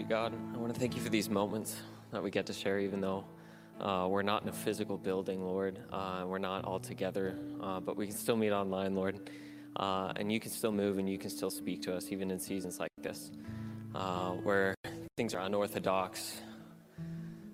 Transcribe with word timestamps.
you, 0.00 0.06
God. 0.06 0.32
I 0.54 0.56
want 0.56 0.72
to 0.72 0.80
thank 0.80 0.96
you 0.96 1.02
for 1.02 1.10
these 1.10 1.28
moments 1.28 1.76
that 2.10 2.22
we 2.22 2.30
get 2.30 2.46
to 2.46 2.54
share, 2.54 2.78
even 2.78 3.02
though 3.02 3.24
uh, 3.80 4.06
we're 4.08 4.22
not 4.22 4.42
in 4.42 4.48
a 4.48 4.52
physical 4.52 4.96
building, 4.96 5.44
Lord. 5.44 5.78
Uh, 5.92 6.24
we're 6.26 6.38
not 6.38 6.64
all 6.64 6.80
together, 6.80 7.36
uh, 7.62 7.80
but 7.80 7.98
we 7.98 8.06
can 8.06 8.16
still 8.16 8.36
meet 8.36 8.50
online, 8.50 8.94
Lord. 8.94 9.28
Uh, 9.76 10.12
and 10.16 10.32
you 10.32 10.40
can 10.40 10.50
still 10.50 10.72
move 10.72 10.96
and 10.96 11.08
you 11.08 11.18
can 11.18 11.28
still 11.28 11.50
speak 11.50 11.82
to 11.82 11.94
us, 11.94 12.10
even 12.10 12.30
in 12.30 12.38
seasons 12.38 12.80
like 12.80 12.90
this, 13.02 13.30
uh, 13.94 14.30
where 14.30 14.74
things 15.18 15.34
are 15.34 15.42
unorthodox, 15.42 16.40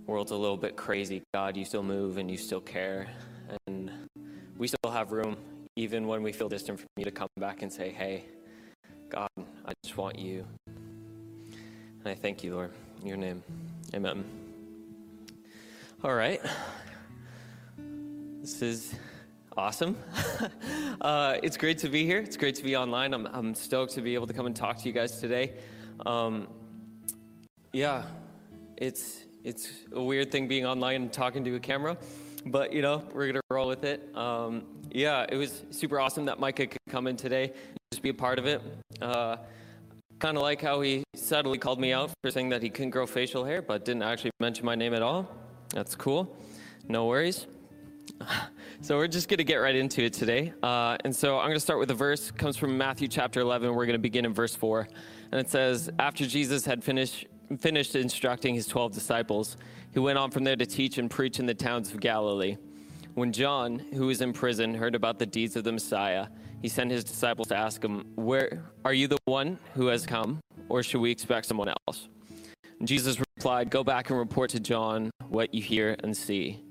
world's 0.07 0.31
a 0.31 0.37
little 0.37 0.57
bit 0.57 0.77
crazy. 0.77 1.23
God, 1.35 1.57
you 1.57 1.65
still 1.65 1.83
move 1.83 2.17
and 2.17 2.31
you 2.31 2.37
still 2.37 2.61
care. 2.61 3.09
And 3.67 3.91
we 4.57 4.69
still 4.69 4.93
have 4.93 5.11
room, 5.11 5.37
even 5.75 6.07
when 6.07 6.23
we 6.23 6.31
feel 6.31 6.49
distant 6.49 6.79
from 6.79 6.89
you, 6.97 7.05
to 7.05 7.11
come 7.11 7.29
back 7.39 7.63
and 7.63 7.73
say, 7.73 7.91
hey, 7.91 8.25
God, 9.09 9.31
I 9.65 9.73
just 9.83 9.97
want 9.97 10.17
you. 10.19 10.47
I 12.07 12.15
thank 12.15 12.45
you, 12.45 12.55
Lord, 12.55 12.71
in 13.01 13.09
your 13.09 13.17
name. 13.17 13.43
Amen. 13.93 14.25
All 16.05 16.15
right. 16.15 16.41
This 18.41 18.63
is 18.63 18.95
awesome. 19.57 19.97
uh, 21.01 21.37
it's 21.43 21.57
great 21.57 21.79
to 21.79 21.89
be 21.89 22.05
here. 22.05 22.19
It's 22.19 22.37
great 22.37 22.55
to 22.57 22.63
be 22.63 22.77
online. 22.77 23.13
I'm, 23.13 23.27
I'm 23.33 23.55
stoked 23.57 23.95
to 23.95 24.03
be 24.03 24.15
able 24.15 24.29
to 24.29 24.33
come 24.33 24.47
and 24.47 24.55
talk 24.55 24.79
to 24.79 24.85
you 24.85 24.93
guys 24.93 25.19
today. 25.19 25.55
Um, 26.05 26.47
yeah, 27.73 28.05
it's 28.77 29.25
it's 29.43 29.71
a 29.93 30.03
weird 30.03 30.31
thing 30.31 30.47
being 30.47 30.65
online 30.65 31.03
and 31.03 31.13
talking 31.13 31.43
to 31.43 31.57
a 31.57 31.61
camera, 31.61 31.97
but 32.47 32.73
you 32.73 32.83
know 32.83 33.03
we're 33.13 33.27
gonna 33.27 33.41
roll 33.51 33.67
with 33.67 33.83
it. 33.83 34.15
Um, 34.15 34.63
yeah, 34.93 35.27
it 35.29 35.37
was 35.37 35.65
super 35.71 35.99
awesome 35.99 36.27
that 36.27 36.39
Micah 36.39 36.69
could 36.69 36.79
come 36.89 37.09
in 37.09 37.17
today, 37.17 37.47
and 37.47 37.79
just 37.91 38.03
be 38.03 38.11
a 38.11 38.15
part 38.15 38.39
of 38.39 38.47
it. 38.47 38.63
Uh, 39.03 39.39
kind 40.19 40.37
of 40.37 40.43
like 40.43 40.63
how 40.63 40.81
he 40.81 41.03
subtly 41.27 41.59
called 41.59 41.81
me 41.81 41.93
out 41.93 42.11
for 42.23 42.31
saying 42.31 42.51
that 42.51 42.63
he 42.63 42.71
couldn't 42.71 42.91
grow 42.91 43.07
facial 43.07 43.45
hair, 43.45 43.61
but 43.61 43.85
didn't 43.85 44.03
actually 44.03 44.31
mention 44.41 44.65
my 44.65 44.75
name 44.75 44.95
at 44.95 45.03
all. 45.03 45.29
That's 45.75 45.95
cool. 45.95 46.37
No 46.89 47.07
worries. 47.07 47.47
So 48.83 48.99
we're 48.99 49.09
just 49.09 49.31
going 49.31 49.39
to 49.39 49.45
get 49.45 49.57
right 49.57 49.75
into 49.75 50.05
it 50.05 50.13
today. 50.13 50.53
Uh, 50.63 50.99
and 51.03 51.17
so 51.17 51.39
I'm 51.39 51.47
going 51.47 51.55
to 51.55 51.61
start 51.61 51.79
with 51.79 51.91
a 51.91 51.95
verse. 51.95 52.29
It 52.29 52.37
comes 52.37 52.59
from 52.59 52.77
Matthew 52.77 53.09
chapter 53.09 53.41
11. 53.41 53.75
We're 53.75 53.87
going 53.87 53.95
to 53.95 53.99
begin 53.99 54.27
in 54.27 54.35
verse 54.35 54.55
4. 54.55 54.87
And 55.33 55.41
it 55.41 55.49
says, 55.49 55.89
After 55.99 56.27
Jesus 56.27 56.67
had 56.67 56.85
finished, 56.85 57.27
finished 57.59 57.97
instructing 57.97 58.55
his 58.55 58.67
12 58.67 58.93
disciples, 58.93 59.57
he 59.95 59.99
went 59.99 60.19
on 60.19 60.31
from 60.31 60.45
there 60.45 60.57
to 60.57 60.67
teach 60.67 60.99
and 60.99 61.11
preach 61.11 61.41
in 61.41 61.47
the 61.47 61.55
towns 61.55 61.91
of 61.91 62.01
Galilee. 62.01 62.59
When 63.15 63.33
John, 63.33 63.79
who 63.79 64.09
was 64.09 64.21
in 64.21 64.35
prison, 64.35 64.75
heard 64.75 64.95
about 64.95 65.19
the 65.19 65.27
deeds 65.27 65.57
of 65.57 65.65
the 65.65 65.73
Messiah, 65.73 66.27
he 66.63 66.69
sent 66.69 66.91
his 66.91 67.05
disciples 67.05 67.49
to 67.49 67.57
ask 67.57 67.83
him, 67.83 68.07
Where 68.17 68.65
are 68.85 68.95
you 68.95 69.09
the 69.09 69.19
one 69.25 69.59
who 69.75 69.87
has 69.89 70.07
come, 70.07 70.41
or 70.69 70.83
should 70.83 71.01
we 71.01 71.11
expect 71.11 71.47
someone 71.47 71.69
else? 71.69 72.09
And 72.79 72.89
Jesus 72.89 73.19
replied, 73.37 73.71
Go 73.71 73.85
back 73.85 74.11
and 74.11 74.19
report 74.19 74.51
to 74.51 74.61
John 74.61 75.11
what 75.29 75.55
you 75.55 75.63
hear 75.63 75.97
and 76.03 76.17
see. 76.17 76.63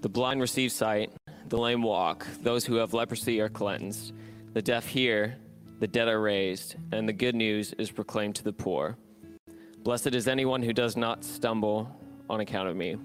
The 0.00 0.08
blind 0.08 0.40
receive 0.40 0.72
sight, 0.72 1.12
the 1.48 1.58
lame 1.58 1.82
walk, 1.82 2.26
those 2.42 2.64
who 2.64 2.76
have 2.76 2.94
leprosy 2.94 3.40
are 3.40 3.48
cleansed, 3.48 4.12
the 4.52 4.62
deaf 4.62 4.86
hear, 4.86 5.36
the 5.78 5.86
dead 5.86 6.08
are 6.08 6.20
raised, 6.20 6.76
and 6.92 7.08
the 7.08 7.12
good 7.12 7.34
news 7.34 7.72
is 7.74 7.90
proclaimed 7.90 8.34
to 8.36 8.44
the 8.44 8.52
poor. 8.52 8.96
Blessed 9.82 10.14
is 10.14 10.26
anyone 10.26 10.62
who 10.62 10.72
does 10.72 10.96
not 10.96 11.24
stumble 11.24 11.94
on 12.28 12.40
account 12.40 12.68
of 12.68 12.76
me. 12.76 12.96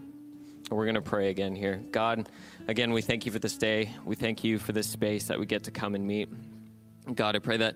We're 0.71 0.85
going 0.85 0.95
to 0.95 1.01
pray 1.01 1.29
again 1.29 1.53
here. 1.53 1.83
God, 1.91 2.29
again, 2.69 2.93
we 2.93 3.01
thank 3.01 3.25
you 3.25 3.31
for 3.33 3.39
this 3.39 3.57
day. 3.57 3.93
We 4.05 4.15
thank 4.15 4.41
you 4.41 4.57
for 4.57 4.71
this 4.71 4.87
space 4.87 5.25
that 5.25 5.37
we 5.37 5.45
get 5.45 5.65
to 5.65 5.71
come 5.71 5.95
and 5.95 6.07
meet. 6.07 6.29
God, 7.13 7.35
I 7.35 7.39
pray 7.39 7.57
that 7.57 7.75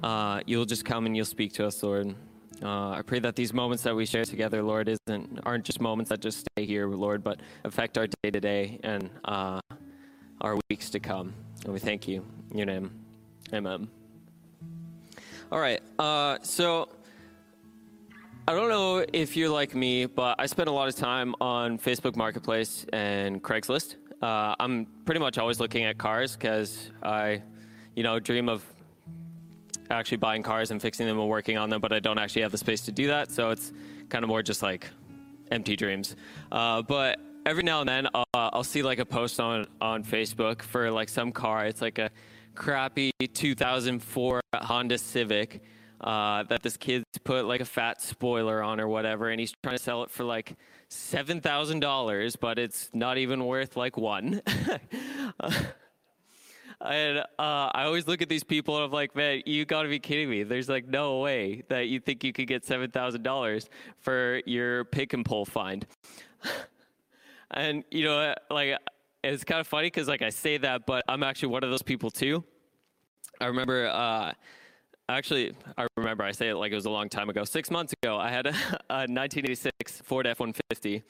uh, 0.00 0.42
you'll 0.46 0.64
just 0.64 0.84
come 0.84 1.06
and 1.06 1.16
you'll 1.16 1.24
speak 1.24 1.54
to 1.54 1.66
us, 1.66 1.82
Lord. 1.82 2.14
Uh, 2.62 2.90
I 2.90 3.02
pray 3.02 3.18
that 3.18 3.34
these 3.34 3.52
moments 3.52 3.82
that 3.82 3.96
we 3.96 4.06
share 4.06 4.24
together, 4.24 4.62
Lord, 4.62 4.88
isn't 4.88 5.40
aren't 5.42 5.64
just 5.64 5.80
moments 5.80 6.08
that 6.10 6.20
just 6.20 6.38
stay 6.38 6.64
here, 6.64 6.86
Lord, 6.86 7.24
but 7.24 7.40
affect 7.64 7.98
our 7.98 8.06
day 8.06 8.30
to 8.30 8.40
day 8.40 8.78
and 8.84 9.10
uh, 9.24 9.60
our 10.40 10.56
weeks 10.70 10.88
to 10.90 11.00
come. 11.00 11.34
And 11.64 11.72
we 11.72 11.80
thank 11.80 12.06
you 12.06 12.24
in 12.52 12.58
your 12.58 12.66
name. 12.66 12.92
Amen. 13.52 13.88
All 15.50 15.58
right. 15.58 15.82
Uh, 15.98 16.38
so 16.42 16.90
I 18.48 18.54
don't 18.54 18.68
know 18.68 19.04
if 19.12 19.36
you're 19.36 19.48
like 19.48 19.74
me, 19.74 20.06
but 20.06 20.36
I 20.38 20.46
spend 20.46 20.68
a 20.68 20.72
lot 20.72 20.86
of 20.86 20.94
time 20.94 21.34
on 21.40 21.80
Facebook 21.80 22.14
Marketplace 22.14 22.86
and 22.92 23.42
Craigslist. 23.42 23.96
Uh, 24.22 24.54
I'm 24.60 24.86
pretty 25.04 25.18
much 25.18 25.36
always 25.36 25.58
looking 25.58 25.82
at 25.82 25.98
cars 25.98 26.36
because 26.36 26.92
I, 27.02 27.42
you 27.96 28.04
know, 28.04 28.20
dream 28.20 28.48
of 28.48 28.64
actually 29.90 30.18
buying 30.18 30.44
cars 30.44 30.70
and 30.70 30.80
fixing 30.80 31.08
them 31.08 31.18
and 31.18 31.28
working 31.28 31.58
on 31.58 31.70
them, 31.70 31.80
but 31.80 31.92
I 31.92 31.98
don't 31.98 32.18
actually 32.18 32.42
have 32.42 32.52
the 32.52 32.58
space 32.58 32.82
to 32.82 32.92
do 32.92 33.08
that. 33.08 33.32
So 33.32 33.50
it's 33.50 33.72
kind 34.10 34.22
of 34.22 34.28
more 34.28 34.44
just 34.44 34.62
like 34.62 34.88
empty 35.50 35.74
dreams. 35.74 36.14
Uh, 36.52 36.82
but 36.82 37.18
every 37.46 37.64
now 37.64 37.80
and 37.80 37.88
then, 37.88 38.06
uh, 38.14 38.22
I'll 38.32 38.62
see 38.62 38.84
like 38.84 39.00
a 39.00 39.06
post 39.06 39.40
on 39.40 39.66
on 39.80 40.04
Facebook 40.04 40.62
for 40.62 40.88
like 40.92 41.08
some 41.08 41.32
car. 41.32 41.66
It's 41.66 41.82
like 41.82 41.98
a 41.98 42.12
crappy 42.54 43.10
2004 43.18 44.40
Honda 44.54 44.98
Civic 44.98 45.62
uh, 46.00 46.42
that 46.44 46.62
this 46.62 46.76
kid's 46.76 47.04
put 47.24 47.46
like 47.46 47.60
a 47.60 47.64
fat 47.64 48.02
spoiler 48.02 48.62
on 48.62 48.80
or 48.80 48.88
whatever, 48.88 49.30
and 49.30 49.40
he's 49.40 49.52
trying 49.62 49.76
to 49.76 49.82
sell 49.82 50.02
it 50.02 50.10
for 50.10 50.24
like 50.24 50.56
seven 50.88 51.40
thousand 51.40 51.80
dollars, 51.80 52.36
but 52.36 52.58
it's 52.58 52.90
not 52.92 53.18
even 53.18 53.44
worth 53.44 53.76
like 53.76 53.96
one. 53.96 54.42
And 56.80 57.18
uh, 57.18 57.22
I 57.38 57.84
always 57.84 58.06
look 58.06 58.20
at 58.20 58.28
these 58.28 58.44
people 58.44 58.76
and 58.76 58.84
I'm 58.84 58.90
like, 58.90 59.16
man, 59.16 59.42
you 59.46 59.64
got 59.64 59.82
to 59.82 59.88
be 59.88 59.98
kidding 59.98 60.28
me. 60.28 60.42
There's 60.42 60.68
like 60.68 60.86
no 60.86 61.20
way 61.20 61.62
that 61.68 61.88
you 61.88 62.00
think 62.00 62.22
you 62.22 62.32
could 62.32 62.46
get 62.46 62.64
seven 62.64 62.90
thousand 62.90 63.22
dollars 63.22 63.68
for 64.02 64.42
your 64.44 64.84
pick 64.84 65.12
and 65.12 65.24
pull 65.24 65.44
find. 65.44 65.86
and 67.50 67.82
you 67.90 68.04
know, 68.04 68.34
like 68.50 68.76
it's 69.24 69.44
kind 69.44 69.60
of 69.60 69.66
funny 69.66 69.86
because 69.86 70.06
like 70.06 70.22
I 70.22 70.30
say 70.30 70.58
that, 70.58 70.86
but 70.86 71.02
I'm 71.08 71.22
actually 71.22 71.48
one 71.48 71.64
of 71.64 71.70
those 71.70 71.82
people 71.82 72.10
too. 72.10 72.44
I 73.40 73.46
remember. 73.46 73.88
Uh, 73.88 74.32
Actually, 75.08 75.54
I 75.78 75.86
remember 75.96 76.24
I 76.24 76.32
say 76.32 76.48
it 76.48 76.56
like 76.56 76.72
it 76.72 76.74
was 76.74 76.86
a 76.86 76.90
long 76.90 77.08
time 77.08 77.30
ago. 77.30 77.44
Six 77.44 77.70
months 77.70 77.94
ago, 78.02 78.18
I 78.18 78.30
had 78.30 78.46
a, 78.46 78.54
a 78.90 79.06
1986 79.06 80.02
Ford 80.04 80.26
F-150, 80.26 81.02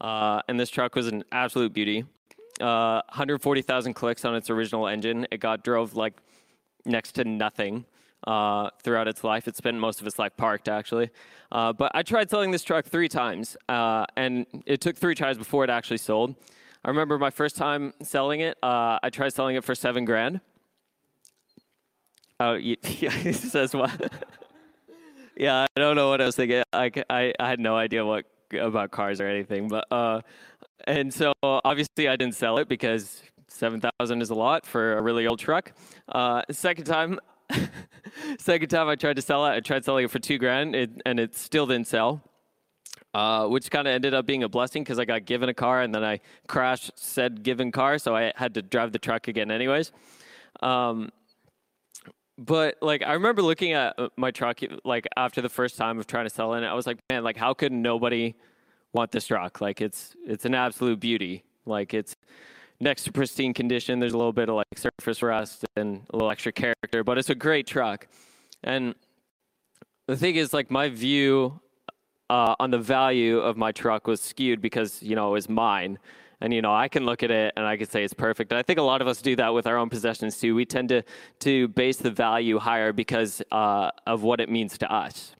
uh, 0.00 0.40
and 0.48 0.58
this 0.58 0.70
truck 0.70 0.94
was 0.94 1.06
an 1.06 1.22
absolute 1.32 1.72
beauty 1.72 2.04
uh, 2.60 3.02
140,000 3.08 3.94
clicks 3.94 4.24
on 4.24 4.34
its 4.34 4.50
original 4.50 4.86
engine. 4.86 5.26
It 5.30 5.40
got 5.40 5.64
drove 5.64 5.94
like 5.94 6.14
next 6.84 7.12
to 7.12 7.24
nothing 7.24 7.84
uh, 8.26 8.70
throughout 8.82 9.08
its 9.08 9.24
life. 9.24 9.48
It 9.48 9.56
spent 9.56 9.78
most 9.78 10.00
of 10.00 10.06
its 10.06 10.18
life 10.18 10.36
parked, 10.36 10.68
actually. 10.68 11.10
Uh, 11.50 11.72
but 11.72 11.92
I 11.94 12.02
tried 12.02 12.30
selling 12.30 12.50
this 12.50 12.62
truck 12.62 12.86
three 12.86 13.08
times, 13.08 13.56
uh, 13.68 14.06
and 14.16 14.46
it 14.66 14.80
took 14.80 14.96
three 14.96 15.14
tries 15.14 15.38
before 15.38 15.64
it 15.64 15.70
actually 15.70 15.98
sold. 15.98 16.34
I 16.84 16.88
remember 16.88 17.18
my 17.18 17.30
first 17.30 17.56
time 17.56 17.94
selling 18.02 18.40
it. 18.40 18.58
Uh, 18.62 18.98
I 19.02 19.10
tried 19.10 19.32
selling 19.32 19.56
it 19.56 19.64
for 19.64 19.74
seven 19.74 20.04
grand. 20.04 20.40
He 22.50 23.32
says 23.32 23.74
what? 23.74 24.12
yeah, 25.36 25.66
I 25.76 25.80
don't 25.80 25.96
know 25.96 26.08
what 26.08 26.20
I 26.20 26.26
was 26.26 26.36
thinking. 26.36 26.62
I, 26.72 26.90
I, 27.08 27.32
I 27.38 27.48
had 27.48 27.60
no 27.60 27.76
idea 27.76 28.04
what 28.04 28.26
about 28.58 28.90
cars 28.90 29.20
or 29.20 29.26
anything, 29.26 29.68
but 29.68 29.86
uh, 29.90 30.20
and 30.86 31.12
so 31.12 31.32
obviously 31.42 32.08
I 32.08 32.16
didn't 32.16 32.34
sell 32.34 32.58
it 32.58 32.68
because 32.68 33.22
7,000 33.48 34.22
is 34.22 34.30
a 34.30 34.34
lot 34.34 34.66
for 34.66 34.96
a 34.98 35.02
really 35.02 35.26
old 35.26 35.38
truck. 35.38 35.72
Uh, 36.08 36.42
second 36.50 36.84
time, 36.84 37.18
second 38.38 38.68
time 38.68 38.88
I 38.88 38.96
tried 38.96 39.16
to 39.16 39.22
sell 39.22 39.46
it, 39.46 39.50
I 39.50 39.60
tried 39.60 39.84
selling 39.84 40.04
it 40.04 40.10
for 40.10 40.18
two 40.18 40.38
grand 40.38 40.74
it, 40.74 40.90
and 41.06 41.20
it 41.20 41.36
still 41.36 41.66
didn't 41.66 41.86
sell. 41.86 42.22
Uh, 43.14 43.46
which 43.46 43.70
kind 43.70 43.86
of 43.86 43.92
ended 43.92 44.14
up 44.14 44.24
being 44.24 44.42
a 44.42 44.48
blessing 44.48 44.82
because 44.82 44.98
I 44.98 45.04
got 45.04 45.26
given 45.26 45.50
a 45.50 45.54
car 45.54 45.82
and 45.82 45.94
then 45.94 46.02
I 46.02 46.20
crashed 46.48 46.92
said 46.96 47.42
given 47.42 47.70
car, 47.70 47.98
so 47.98 48.16
I 48.16 48.32
had 48.36 48.54
to 48.54 48.62
drive 48.62 48.92
the 48.92 48.98
truck 48.98 49.28
again, 49.28 49.50
anyways. 49.50 49.92
Um, 50.62 51.10
but 52.44 52.76
like 52.82 53.02
I 53.02 53.14
remember 53.14 53.42
looking 53.42 53.72
at 53.72 53.98
uh, 53.98 54.08
my 54.16 54.30
truck 54.30 54.60
like 54.84 55.06
after 55.16 55.40
the 55.40 55.48
first 55.48 55.76
time 55.76 55.98
of 55.98 56.06
trying 56.06 56.24
to 56.26 56.30
sell 56.30 56.54
it, 56.54 56.64
I 56.64 56.74
was 56.74 56.86
like, 56.86 56.98
man, 57.10 57.24
like 57.24 57.36
how 57.36 57.54
could 57.54 57.72
nobody 57.72 58.34
want 58.92 59.10
this 59.10 59.26
truck. 59.26 59.60
Like 59.60 59.80
it's 59.80 60.14
it's 60.26 60.44
an 60.44 60.54
absolute 60.54 61.00
beauty. 61.00 61.44
Like 61.66 61.94
it's 61.94 62.16
next 62.80 63.04
to 63.04 63.12
pristine 63.12 63.54
condition. 63.54 64.00
There's 64.00 64.12
a 64.12 64.18
little 64.18 64.32
bit 64.32 64.48
of 64.48 64.56
like 64.56 64.66
surface 64.76 65.22
rust 65.22 65.64
and 65.76 66.02
a 66.10 66.16
little 66.16 66.30
extra 66.30 66.52
character, 66.52 67.04
but 67.04 67.18
it's 67.18 67.30
a 67.30 67.34
great 67.34 67.66
truck. 67.66 68.06
And 68.64 68.94
the 70.06 70.16
thing 70.16 70.36
is, 70.36 70.52
like 70.52 70.70
my 70.70 70.88
view 70.88 71.60
uh, 72.30 72.54
on 72.58 72.70
the 72.70 72.78
value 72.78 73.38
of 73.38 73.56
my 73.56 73.72
truck 73.72 74.06
was 74.06 74.20
skewed 74.20 74.60
because 74.60 75.02
you 75.02 75.16
know 75.16 75.28
it 75.28 75.32
was 75.32 75.48
mine. 75.48 75.98
And 76.42 76.52
you 76.52 76.60
know, 76.60 76.74
I 76.74 76.88
can 76.88 77.06
look 77.06 77.22
at 77.22 77.30
it 77.30 77.52
and 77.56 77.64
I 77.64 77.76
can 77.76 77.88
say 77.88 78.02
it's 78.02 78.12
perfect. 78.12 78.50
And 78.50 78.58
I 78.58 78.62
think 78.62 78.80
a 78.80 78.82
lot 78.82 79.00
of 79.00 79.06
us 79.06 79.22
do 79.22 79.36
that 79.36 79.54
with 79.54 79.68
our 79.68 79.78
own 79.78 79.88
possessions 79.88 80.38
too. 80.40 80.56
We 80.56 80.64
tend 80.64 80.88
to 80.88 81.02
to 81.40 81.68
base 81.68 81.98
the 81.98 82.10
value 82.10 82.58
higher 82.58 82.92
because 82.92 83.40
uh, 83.52 83.92
of 84.08 84.24
what 84.24 84.40
it 84.40 84.50
means 84.50 84.76
to 84.78 84.92
us. 84.92 85.36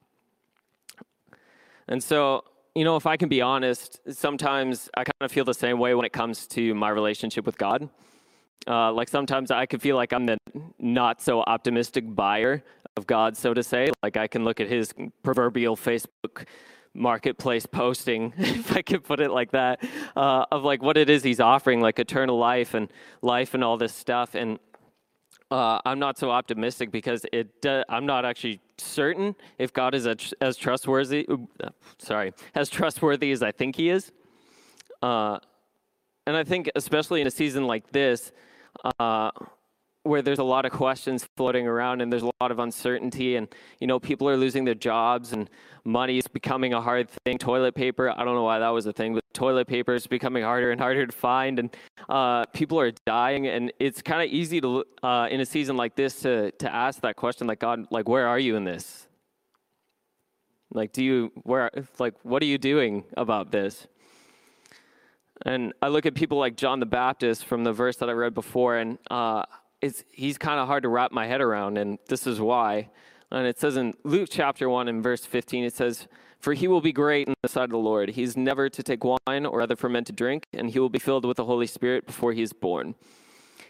And 1.89 2.01
so 2.01 2.45
you 2.73 2.85
know, 2.85 2.95
if 2.95 3.05
I 3.05 3.17
can 3.17 3.27
be 3.27 3.41
honest, 3.41 3.99
sometimes 4.09 4.89
I 4.95 5.03
kind 5.03 5.13
of 5.19 5.31
feel 5.31 5.43
the 5.45 5.53
same 5.53 5.77
way 5.77 5.93
when 5.93 6.05
it 6.05 6.13
comes 6.13 6.47
to 6.47 6.73
my 6.73 6.89
relationship 6.89 7.45
with 7.45 7.57
God. 7.57 7.89
Uh, 8.65 8.91
like 8.93 9.09
sometimes 9.09 9.51
I 9.51 9.65
can 9.65 9.81
feel 9.81 9.97
like 9.97 10.13
I'm 10.13 10.25
the 10.25 10.37
not 10.79 11.21
so 11.21 11.41
optimistic 11.41 12.15
buyer 12.15 12.63
of 12.95 13.05
God, 13.05 13.35
so 13.35 13.53
to 13.53 13.61
say. 13.61 13.89
Like 14.01 14.15
I 14.15 14.27
can 14.27 14.45
look 14.45 14.61
at 14.61 14.69
his 14.69 14.93
proverbial 15.21 15.75
Facebook 15.75 16.45
marketplace 16.93 17.65
posting, 17.65 18.33
if 18.37 18.75
I 18.75 18.81
could 18.81 19.03
put 19.03 19.19
it 19.19 19.31
like 19.31 19.51
that, 19.51 19.83
uh, 20.15 20.45
of 20.51 20.63
like 20.63 20.81
what 20.81 20.97
it 20.97 21.09
is 21.09 21.23
he's 21.23 21.39
offering, 21.39 21.81
like 21.81 21.99
eternal 21.99 22.37
life 22.37 22.73
and 22.73 22.89
life 23.21 23.53
and 23.53 23.63
all 23.63 23.77
this 23.77 23.93
stuff. 23.93 24.35
And 24.35 24.59
uh, 25.51 25.79
I'm 25.85 25.99
not 25.99 26.17
so 26.17 26.31
optimistic 26.31 26.91
because 26.91 27.25
it. 27.31 27.65
Uh, 27.65 27.83
I'm 27.87 28.05
not 28.05 28.25
actually 28.25 28.59
certain 28.77 29.35
if 29.59 29.71
God 29.71 29.93
is 29.93 30.07
as 30.41 30.57
trustworthy. 30.57 31.27
Sorry, 31.99 32.33
as 32.55 32.69
trustworthy 32.69 33.31
as 33.31 33.43
I 33.43 33.51
think 33.51 33.75
He 33.75 33.89
is. 33.89 34.11
Uh, 35.01 35.37
and 36.25 36.37
I 36.37 36.43
think, 36.43 36.71
especially 36.75 37.21
in 37.21 37.27
a 37.27 37.31
season 37.31 37.67
like 37.67 37.91
this, 37.91 38.31
uh, 38.99 39.29
where 40.03 40.21
there's 40.21 40.39
a 40.39 40.43
lot 40.43 40.65
of 40.65 40.71
questions 40.71 41.27
floating 41.37 41.65
around 41.65 42.01
and 42.01 42.11
there's 42.11 42.23
a 42.23 42.31
lot 42.41 42.51
of 42.51 42.59
uncertainty 42.59 43.37
and 43.37 43.47
you 43.79 43.87
know 43.87 43.99
people 43.99 44.27
are 44.27 44.35
losing 44.35 44.65
their 44.65 44.75
jobs 44.75 45.31
and 45.31 45.49
money 45.85 46.17
is 46.17 46.27
becoming 46.27 46.73
a 46.73 46.81
hard 46.81 47.09
thing. 47.09 47.37
Toilet 47.37 47.73
paper 47.73 48.09
i 48.11 48.23
don't 48.23 48.35
know 48.35 48.43
why 48.43 48.59
that 48.59 48.69
was 48.69 48.85
a 48.85 48.93
thing 48.93 49.13
but 49.13 49.23
toilet 49.33 49.67
paper 49.67 49.93
is 49.93 50.05
becoming 50.05 50.43
harder 50.43 50.71
and 50.71 50.79
harder 50.79 51.05
to 51.05 51.11
find 51.11 51.59
and 51.59 51.75
uh, 52.09 52.45
people 52.47 52.79
are 52.79 52.91
dying 53.05 53.47
and 53.47 53.71
it's 53.79 54.01
kind 54.01 54.21
of 54.21 54.29
easy 54.29 54.59
to 54.61 54.83
uh, 55.01 55.27
in 55.31 55.39
a 55.41 55.45
season 55.45 55.77
like 55.77 55.95
this 55.95 56.21
to, 56.21 56.51
to 56.51 56.73
ask 56.73 57.01
that 57.01 57.15
question 57.15 57.47
like 57.47 57.59
god 57.59 57.85
like 57.89 58.07
where 58.07 58.27
are 58.27 58.39
you 58.39 58.55
in 58.55 58.63
this? 58.63 59.07
Like 60.71 60.91
do 60.91 61.03
you 61.03 61.31
where 61.43 61.69
like 61.99 62.15
what 62.23 62.41
are 62.41 62.47
you 62.47 62.57
doing 62.57 63.03
about 63.15 63.51
this? 63.51 63.87
And 65.45 65.73
i 65.81 65.87
look 65.87 66.05
at 66.05 66.13
people 66.13 66.37
like 66.37 66.55
john 66.55 66.79
the 66.79 66.85
baptist 66.85 67.45
from 67.45 67.63
the 67.63 67.73
verse 67.73 67.97
that 67.97 68.09
i 68.09 68.13
read 68.13 68.33
before 68.33 68.77
and 68.77 68.97
uh, 69.09 69.43
it's, 69.83 70.05
he's 70.11 70.37
kind 70.37 70.61
of 70.61 70.67
hard 70.67 70.83
to 70.83 70.89
wrap 70.89 71.11
my 71.11 71.27
head 71.27 71.41
around, 71.41 71.77
and 71.77 71.99
this 72.07 72.25
is 72.25 72.39
why. 72.39 72.89
And 73.31 73.45
it 73.45 73.59
says 73.59 73.75
in 73.75 73.93
Luke 74.05 74.29
chapter 74.31 74.69
1 74.69 74.87
and 74.87 75.03
verse 75.03 75.25
15, 75.25 75.65
it 75.65 75.75
says, 75.75 76.07
For 76.39 76.53
he 76.53 76.69
will 76.69 76.79
be 76.79 76.93
great 76.93 77.27
in 77.27 77.33
the 77.43 77.49
sight 77.49 77.65
of 77.65 77.71
the 77.71 77.77
Lord. 77.77 78.09
He's 78.09 78.37
never 78.37 78.69
to 78.69 78.81
take 78.81 79.03
wine 79.03 79.45
or 79.45 79.61
other 79.61 79.75
fermented 79.75 80.15
drink, 80.15 80.47
and 80.53 80.69
he 80.69 80.79
will 80.79 80.89
be 80.89 80.99
filled 80.99 81.25
with 81.25 81.35
the 81.35 81.43
Holy 81.43 81.67
Spirit 81.67 82.05
before 82.05 82.31
he 82.31 82.41
is 82.41 82.53
born. 82.53 82.95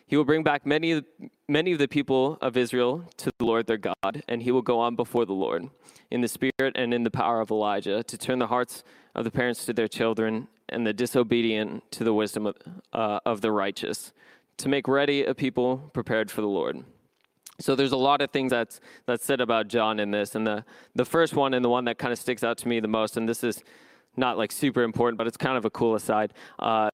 He 0.06 0.16
will 0.16 0.24
bring 0.24 0.44
back 0.44 0.68
many, 0.68 1.02
many 1.50 1.72
of 1.72 1.80
the 1.80 1.88
people 1.88 2.38
of 2.42 2.58
Israel 2.58 3.10
to 3.18 3.32
the 3.40 3.46
Lord 3.46 3.66
their 3.66 3.78
God, 3.78 4.22
and 4.28 4.44
he 4.44 4.52
will 4.52 4.62
go 4.62 4.80
on 4.80 4.96
before 4.96 5.26
the 5.26 5.34
Lord 5.34 5.70
in 6.12 6.22
the 6.22 6.28
spirit 6.28 6.76
and 6.76 6.94
in 6.94 7.04
the 7.04 7.10
power 7.10 7.42
of 7.42 7.50
Elijah 7.50 8.04
to 8.04 8.18
turn 8.20 8.38
the 8.38 8.48
hearts 8.48 8.84
of 9.16 9.24
the 9.24 9.32
parents 9.32 9.66
to 9.66 9.74
their 9.74 9.88
children 9.88 10.48
and 10.70 10.86
the 10.86 10.94
disobedient 10.94 11.90
to 11.92 12.04
the 12.04 12.14
wisdom 12.14 12.46
of, 12.46 12.56
uh, 12.92 13.20
of 13.26 13.42
the 13.42 13.52
righteous 13.52 14.14
to 14.58 14.70
make 14.70 14.88
ready 14.88 15.24
a 15.24 15.34
people 15.34 15.90
prepared 15.94 16.30
for 16.32 16.42
the 16.42 16.48
Lord. 16.48 16.84
So 17.60 17.76
there's 17.76 17.92
a 17.92 17.98
lot 17.98 18.22
of 18.22 18.32
things 18.32 18.50
that's 18.52 18.80
that's 19.06 19.26
said 19.26 19.40
about 19.40 19.68
John 19.68 20.00
in 20.00 20.12
this, 20.12 20.36
and 20.36 20.46
the 20.46 20.66
the 20.96 21.06
first 21.06 21.36
one 21.36 21.54
and 21.54 21.64
the 21.64 21.70
one 21.70 21.86
that 21.86 21.98
kind 21.98 22.12
of 22.12 22.20
sticks 22.20 22.44
out 22.44 22.58
to 22.60 22.68
me 22.68 22.80
the 22.80 22.88
most, 22.88 23.16
and 23.18 23.30
this 23.30 23.44
is 23.44 23.64
not 24.18 24.38
like 24.38 24.52
super 24.52 24.84
important, 24.84 25.18
but 25.18 25.28
it's 25.28 25.38
kind 25.38 25.58
of 25.58 25.66
a 25.66 25.70
cool 25.70 25.96
aside. 25.96 26.34
Uh, 26.60 26.90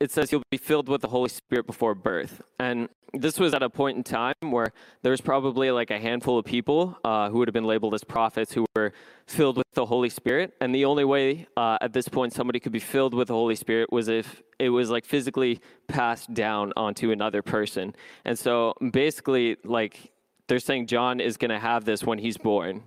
it 0.00 0.10
says 0.12 0.30
you'll 0.30 0.42
be 0.50 0.58
filled 0.58 0.88
with 0.88 1.00
the 1.00 1.08
Holy 1.08 1.28
Spirit 1.28 1.66
before 1.66 1.94
birth. 1.94 2.40
And 2.60 2.88
this 3.14 3.38
was 3.38 3.54
at 3.54 3.62
a 3.62 3.70
point 3.70 3.96
in 3.96 4.04
time 4.04 4.34
where 4.42 4.72
there 5.02 5.10
was 5.10 5.20
probably 5.20 5.70
like 5.70 5.90
a 5.90 5.98
handful 5.98 6.38
of 6.38 6.44
people 6.44 6.96
uh, 7.04 7.30
who 7.30 7.38
would 7.38 7.48
have 7.48 7.54
been 7.54 7.64
labeled 7.64 7.94
as 7.94 8.04
prophets 8.04 8.52
who 8.52 8.64
were 8.76 8.92
filled 9.26 9.56
with 9.56 9.66
the 9.72 9.86
Holy 9.86 10.08
Spirit. 10.08 10.54
And 10.60 10.74
the 10.74 10.84
only 10.84 11.04
way 11.04 11.46
uh, 11.56 11.78
at 11.80 11.92
this 11.92 12.08
point 12.08 12.32
somebody 12.32 12.60
could 12.60 12.72
be 12.72 12.78
filled 12.78 13.14
with 13.14 13.28
the 13.28 13.34
Holy 13.34 13.56
Spirit 13.56 13.90
was 13.90 14.08
if 14.08 14.42
it 14.58 14.70
was 14.70 14.90
like 14.90 15.04
physically 15.04 15.60
passed 15.88 16.32
down 16.32 16.72
onto 16.76 17.10
another 17.10 17.42
person. 17.42 17.94
And 18.24 18.38
so 18.38 18.74
basically, 18.92 19.56
like 19.64 20.12
they're 20.46 20.60
saying 20.60 20.86
John 20.86 21.20
is 21.20 21.36
going 21.36 21.50
to 21.50 21.58
have 21.58 21.84
this 21.84 22.04
when 22.04 22.18
he's 22.18 22.36
born, 22.36 22.84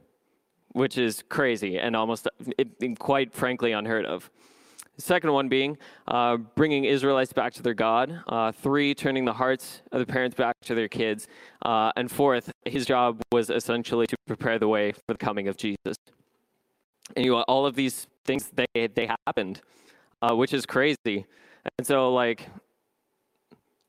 which 0.70 0.98
is 0.98 1.24
crazy 1.30 1.78
and 1.78 1.96
almost, 1.96 2.28
it, 2.58 3.00
quite 3.00 3.34
frankly, 3.34 3.72
unheard 3.74 4.06
of. 4.06 4.30
Second 5.02 5.34
one 5.34 5.50
being 5.50 5.78
uh, 6.08 6.38
bringing 6.38 6.86
Israelites 6.86 7.34
back 7.34 7.54
to 7.54 7.64
their 7.64 7.74
God. 7.74 8.22
Uh, 8.28 8.52
three, 8.52 8.94
turning 8.94 9.26
the 9.26 9.34
hearts 9.34 9.82
of 9.92 10.00
the 10.00 10.06
parents 10.06 10.36
back 10.36 10.56
to 10.62 10.76
their 10.76 10.88
kids. 10.88 11.28
Uh, 11.64 11.92
and 11.96 12.12
fourth, 12.12 12.52
his 12.66 12.86
job 12.86 13.22
was 13.32 13.50
essentially 13.50 14.08
to 14.08 14.16
prepare 14.28 14.60
the 14.60 14.68
way 14.68 14.92
for 14.92 15.02
the 15.08 15.18
coming 15.18 15.48
of 15.48 15.58
Jesus. 15.58 15.98
And 17.16 17.26
you 17.26 17.32
know, 17.32 17.42
all 17.44 17.66
of 17.66 17.76
these 17.76 18.08
things, 18.26 18.52
they, 18.54 18.88
they 18.88 19.10
happened, 19.28 19.62
uh, 20.22 20.36
which 20.36 20.54
is 20.54 20.66
crazy. 20.66 21.26
And 21.78 21.86
so, 21.86 22.14
like, 22.14 22.48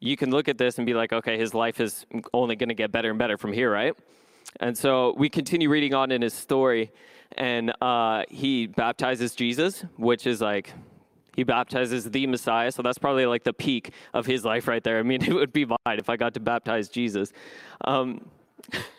you 0.00 0.17
can 0.17 0.31
look 0.31 0.49
at 0.49 0.59
this 0.59 0.79
and 0.79 0.87
be 0.87 0.94
like, 0.94 1.12
okay, 1.12 1.38
his 1.38 1.55
life 1.55 1.81
is 1.81 2.05
only 2.35 2.56
going 2.56 2.69
to 2.70 2.75
get 2.75 2.91
better 2.91 3.11
and 3.11 3.19
better 3.19 3.38
from 3.38 3.53
here, 3.53 3.70
right? 3.70 3.94
And 4.61 4.76
so 4.76 5.14
we 5.17 5.29
continue 5.29 5.69
reading 5.69 5.94
on 5.94 6.11
in 6.11 6.23
his 6.23 6.35
story, 6.35 6.91
and 7.37 7.73
uh, 7.81 8.25
he 8.29 8.67
baptizes 8.67 9.35
Jesus, 9.35 9.85
which 9.97 10.26
is 10.26 10.41
like 10.41 10.73
he 11.34 11.44
baptizes 11.44 12.11
the 12.11 12.26
Messiah. 12.26 12.70
So 12.73 12.82
that's 12.82 12.99
probably 12.99 13.26
like 13.26 13.44
the 13.44 13.52
peak 13.52 13.93
of 14.14 14.26
his 14.26 14.44
life 14.44 14.69
right 14.69 14.82
there. 14.82 14.99
I 14.99 15.02
mean, 15.02 15.23
it 15.26 15.32
would 15.32 15.52
be 15.52 15.64
mine 15.64 15.99
if 15.99 16.08
I 16.08 16.17
got 16.17 16.34
to 16.34 16.40
baptize 16.40 16.88
Jesus. 16.88 17.32
Um, 17.84 18.29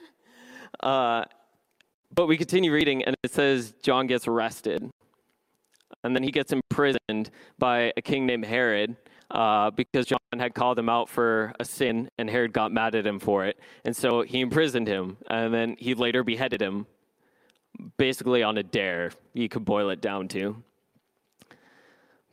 uh, 0.79 1.25
but 2.13 2.27
we 2.27 2.37
continue 2.37 2.71
reading, 2.71 3.03
and 3.03 3.15
it 3.23 3.31
says 3.31 3.73
John 3.81 4.07
gets 4.07 4.27
arrested. 4.27 4.89
And 6.03 6.15
then 6.15 6.23
he 6.23 6.31
gets 6.31 6.51
imprisoned 6.51 7.31
by 7.57 7.93
a 7.95 8.01
king 8.01 8.25
named 8.25 8.45
Herod 8.45 8.97
uh, 9.31 9.71
because 9.71 10.05
John 10.05 10.19
had 10.37 10.53
called 10.53 10.77
him 10.77 10.89
out 10.89 11.09
for 11.09 11.53
a 11.59 11.65
sin, 11.65 12.09
and 12.17 12.29
Herod 12.29 12.53
got 12.53 12.71
mad 12.71 12.95
at 12.95 13.07
him 13.07 13.19
for 13.19 13.45
it. 13.45 13.59
And 13.85 13.95
so 13.95 14.21
he 14.21 14.41
imprisoned 14.41 14.87
him, 14.87 15.17
and 15.27 15.53
then 15.53 15.75
he 15.79 15.93
later 15.93 16.23
beheaded 16.23 16.61
him, 16.61 16.87
basically 17.97 18.43
on 18.43 18.57
a 18.57 18.63
dare, 18.63 19.11
you 19.33 19.49
could 19.49 19.65
boil 19.65 19.89
it 19.89 20.01
down 20.01 20.27
to. 20.29 20.61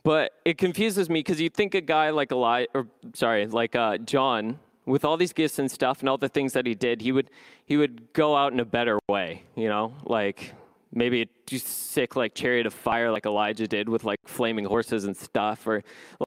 But 0.03 0.33
it 0.45 0.57
confuses 0.57 1.09
me 1.09 1.19
because 1.19 1.39
you 1.39 1.49
think 1.49 1.75
a 1.75 1.81
guy 1.81 2.09
like 2.09 2.31
Eli, 2.31 2.65
or 2.73 2.87
sorry, 3.13 3.45
like 3.45 3.75
uh, 3.75 3.97
John, 3.99 4.59
with 4.85 5.05
all 5.05 5.15
these 5.15 5.33
gifts 5.33 5.59
and 5.59 5.69
stuff 5.69 5.99
and 5.99 6.09
all 6.09 6.17
the 6.17 6.29
things 6.29 6.53
that 6.53 6.65
he 6.65 6.73
did, 6.73 7.01
he 7.01 7.11
would 7.11 7.29
he 7.65 7.77
would 7.77 8.11
go 8.13 8.35
out 8.35 8.51
in 8.51 8.59
a 8.59 8.65
better 8.65 8.99
way, 9.07 9.43
you 9.55 9.67
know, 9.67 9.93
like 10.03 10.53
maybe 10.93 11.21
a 11.21 11.57
sick 11.57 12.15
like 12.15 12.33
chariot 12.33 12.65
of 12.65 12.73
fire 12.73 13.11
like 13.11 13.25
Elijah 13.25 13.67
did 13.67 13.87
with 13.87 14.03
like 14.03 14.19
flaming 14.25 14.65
horses 14.65 15.05
and 15.05 15.15
stuff, 15.15 15.67
or 15.67 15.83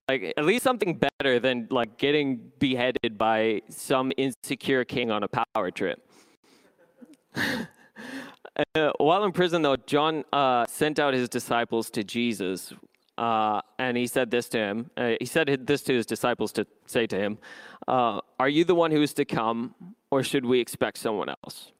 like 0.08 0.32
at 0.36 0.44
least 0.44 0.62
something 0.62 1.00
better 1.18 1.40
than 1.40 1.66
like 1.70 1.98
getting 1.98 2.52
beheaded 2.60 3.18
by 3.18 3.60
some 3.68 4.12
insecure 4.16 4.84
king 4.84 5.10
on 5.10 5.24
a 5.24 5.28
power 5.28 5.70
trip. 5.70 6.00
uh, 7.36 8.92
while 8.98 9.24
in 9.24 9.32
prison, 9.32 9.62
though, 9.62 9.76
John 9.76 10.24
uh, 10.32 10.64
sent 10.66 11.00
out 11.00 11.12
his 11.12 11.28
disciples 11.28 11.90
to 11.90 12.04
Jesus 12.04 12.72
uh, 13.16 13.60
and 13.78 13.96
he 13.96 14.06
said 14.06 14.30
this 14.30 14.48
to 14.50 14.58
him. 14.58 14.90
Uh, 14.96 15.12
he 15.20 15.26
said 15.26 15.66
this 15.66 15.82
to 15.82 15.94
his 15.94 16.06
disciples 16.06 16.52
to 16.52 16.66
say 16.86 17.06
to 17.06 17.16
him, 17.16 17.38
uh, 17.86 18.20
Are 18.38 18.48
you 18.48 18.64
the 18.64 18.74
one 18.74 18.90
who 18.90 19.02
is 19.02 19.14
to 19.14 19.24
come, 19.24 19.74
or 20.10 20.22
should 20.22 20.44
we 20.44 20.60
expect 20.60 20.98
someone 20.98 21.28
else? 21.28 21.72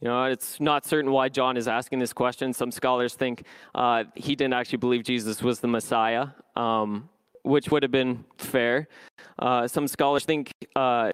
You 0.00 0.08
know, 0.08 0.24
it's 0.24 0.60
not 0.60 0.84
certain 0.84 1.12
why 1.12 1.28
John 1.28 1.56
is 1.56 1.68
asking 1.68 2.00
this 2.00 2.12
question. 2.12 2.52
Some 2.52 2.72
scholars 2.72 3.14
think 3.14 3.44
uh, 3.72 4.04
he 4.16 4.34
didn't 4.34 4.54
actually 4.54 4.78
believe 4.78 5.04
Jesus 5.04 5.40
was 5.42 5.60
the 5.60 5.68
Messiah, 5.68 6.28
um, 6.56 7.08
which 7.44 7.70
would 7.70 7.84
have 7.84 7.92
been 7.92 8.24
fair. 8.36 8.88
Uh, 9.38 9.68
some 9.68 9.86
scholars 9.86 10.24
think 10.24 10.52
uh, 10.74 11.12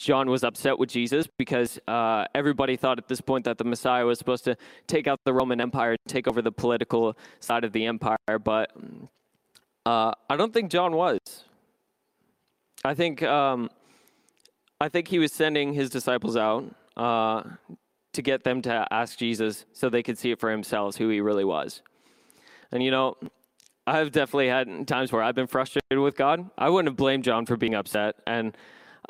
John 0.00 0.30
was 0.30 0.42
upset 0.44 0.78
with 0.78 0.88
Jesus 0.88 1.28
because 1.36 1.78
uh, 1.86 2.24
everybody 2.34 2.74
thought 2.74 2.96
at 2.96 3.06
this 3.06 3.20
point 3.20 3.44
that 3.44 3.58
the 3.58 3.64
Messiah 3.64 4.06
was 4.06 4.18
supposed 4.18 4.44
to 4.44 4.56
take 4.86 5.06
out 5.06 5.20
the 5.26 5.34
Roman 5.34 5.60
Empire, 5.60 5.90
and 5.90 5.98
take 6.08 6.26
over 6.26 6.40
the 6.40 6.50
political 6.50 7.18
side 7.38 7.64
of 7.64 7.72
the 7.72 7.84
empire, 7.84 8.16
but 8.42 8.74
uh, 9.84 10.12
I 10.30 10.36
don't 10.38 10.54
think 10.54 10.70
John 10.70 10.94
was. 10.94 11.18
I 12.82 12.94
think 12.94 13.22
um, 13.22 13.68
I 14.80 14.88
think 14.88 15.06
he 15.06 15.18
was 15.18 15.32
sending 15.32 15.74
his 15.74 15.90
disciples 15.90 16.34
out 16.34 16.64
uh, 16.96 17.42
to 18.14 18.22
get 18.22 18.42
them 18.42 18.62
to 18.62 18.86
ask 18.90 19.18
Jesus 19.18 19.66
so 19.74 19.90
they 19.90 20.02
could 20.02 20.16
see 20.16 20.30
it 20.30 20.40
for 20.40 20.50
themselves 20.50 20.96
who 20.96 21.10
he 21.10 21.20
really 21.20 21.44
was. 21.44 21.82
And 22.72 22.82
you 22.82 22.90
know, 22.90 23.18
I've 23.86 24.12
definitely 24.12 24.48
had 24.48 24.88
times 24.88 25.12
where 25.12 25.22
I've 25.22 25.34
been 25.34 25.46
frustrated 25.46 25.98
with 25.98 26.16
God. 26.16 26.48
I 26.56 26.70
wouldn't 26.70 26.88
have 26.88 26.96
blamed 26.96 27.24
John 27.24 27.44
for 27.44 27.58
being 27.58 27.74
upset, 27.74 28.14
and 28.26 28.56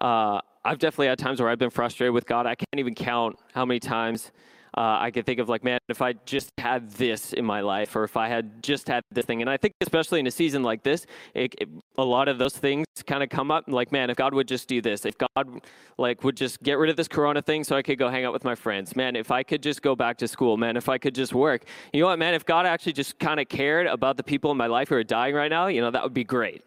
uh, 0.01 0.41
I've 0.65 0.79
definitely 0.79 1.07
had 1.07 1.19
times 1.19 1.41
where 1.41 1.49
I've 1.49 1.59
been 1.59 1.71
frustrated 1.71 2.13
with 2.13 2.27
God. 2.27 2.47
I 2.47 2.55
can't 2.55 2.79
even 2.79 2.95
count 2.95 3.39
how 3.55 3.65
many 3.65 3.81
times 3.81 4.31
uh, 4.77 4.99
I 5.01 5.11
can 5.11 5.25
think 5.25 5.41
of, 5.41 5.49
like, 5.49 5.65
man, 5.65 5.81
if 5.89 6.01
I 6.01 6.13
just 6.27 6.51
had 6.59 6.91
this 6.93 7.33
in 7.33 7.45
my 7.45 7.61
life, 7.61 7.97
or 7.97 8.05
if 8.05 8.17
I 8.17 8.29
had 8.29 8.63
just 8.63 8.87
had 8.87 9.03
this 9.11 9.25
thing. 9.25 9.41
And 9.41 9.51
I 9.51 9.57
think, 9.57 9.75
especially 9.81 10.21
in 10.21 10.27
a 10.29 10.31
season 10.31 10.63
like 10.63 10.85
this, 10.85 11.07
it, 11.35 11.55
it, 11.59 11.69
a 11.99 12.05
lot 12.05 12.29
of 12.29 12.39
those 12.39 12.57
things 12.57 12.87
kind 13.05 13.23
of 13.25 13.31
come 13.31 13.51
up. 13.51 13.65
Like, 13.67 13.91
man, 13.91 14.11
if 14.11 14.17
God 14.17 14.33
would 14.33 14.47
just 14.47 14.69
do 14.69 14.81
this, 14.81 15.05
if 15.05 15.17
God, 15.19 15.63
like, 15.99 16.23
would 16.23 16.37
just 16.37 16.63
get 16.63 16.79
rid 16.79 16.89
of 16.89 16.97
this 16.97 17.09
Corona 17.09 17.43
thing, 17.43 17.65
so 17.65 17.75
I 17.75 17.83
could 17.83 17.99
go 17.99 18.11
hang 18.11 18.25
out 18.25 18.33
with 18.33 18.45
my 18.45 18.55
friends. 18.55 18.95
Man, 18.95 19.17
if 19.17 19.33
I 19.33 19.43
could 19.43 19.63
just 19.63 19.83
go 19.83 19.97
back 19.97 20.19
to 20.19 20.29
school. 20.29 20.57
Man, 20.57 20.77
if 20.77 20.89
I 20.89 20.99
could 20.99 21.17
just 21.17 21.35
work. 21.35 21.65
You 21.93 22.03
know 22.03 22.07
what, 22.07 22.21
man? 22.21 22.35
If 22.35 22.47
God 22.47 22.65
actually 22.65 22.93
just 22.93 23.19
kind 23.19 23.41
of 23.41 23.49
cared 23.49 23.89
about 23.89 24.19
the 24.19 24.23
people 24.23 24.53
in 24.53 24.57
my 24.57 24.67
life 24.67 24.91
who 24.91 24.95
are 24.95 25.03
dying 25.03 25.35
right 25.35 25.51
now, 25.51 25.67
you 25.67 25.81
know, 25.81 25.91
that 25.91 26.05
would 26.05 26.15
be 26.15 26.25
great. 26.25 26.63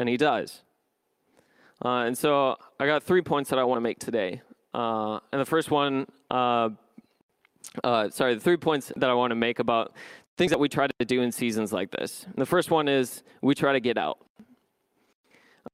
And 0.00 0.08
He 0.08 0.16
does. 0.16 0.62
Uh, 1.84 2.04
and 2.06 2.16
so 2.16 2.56
I 2.80 2.86
got 2.86 3.02
three 3.02 3.22
points 3.22 3.50
that 3.50 3.58
I 3.58 3.64
want 3.64 3.78
to 3.78 3.82
make 3.82 3.98
today. 3.98 4.42
Uh, 4.74 5.20
and 5.32 5.40
the 5.40 5.46
first 5.46 5.70
one, 5.70 6.06
uh, 6.30 6.70
uh, 7.84 8.10
sorry, 8.10 8.34
the 8.34 8.40
three 8.40 8.56
points 8.56 8.92
that 8.96 9.08
I 9.08 9.14
want 9.14 9.30
to 9.30 9.36
make 9.36 9.58
about 9.58 9.94
things 10.36 10.50
that 10.50 10.60
we 10.60 10.68
try 10.68 10.86
to 10.86 11.04
do 11.04 11.22
in 11.22 11.32
seasons 11.32 11.72
like 11.72 11.90
this. 11.90 12.24
And 12.26 12.36
the 12.36 12.46
first 12.46 12.70
one 12.70 12.88
is 12.88 13.22
we 13.42 13.54
try 13.54 13.72
to 13.72 13.80
get 13.80 13.96
out. 13.96 14.18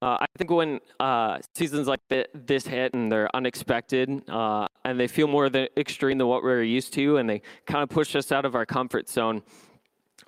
Uh, 0.02 0.18
I 0.20 0.26
think 0.36 0.50
when 0.50 0.80
uh, 0.98 1.38
seasons 1.54 1.86
like 1.86 2.00
this 2.34 2.66
hit 2.66 2.94
and 2.94 3.10
they're 3.10 3.34
unexpected 3.34 4.08
and 4.28 5.00
they 5.00 5.06
feel 5.06 5.28
more 5.28 5.48
the 5.48 5.68
extreme 5.78 6.18
than 6.18 6.26
what 6.26 6.42
we're 6.42 6.62
used 6.62 6.92
to, 6.94 7.16
and 7.18 7.30
they 7.30 7.42
kind 7.66 7.82
of 7.82 7.88
push 7.88 8.16
us 8.16 8.32
out 8.32 8.44
of 8.44 8.54
our 8.54 8.66
comfort 8.66 9.08
zone, 9.08 9.42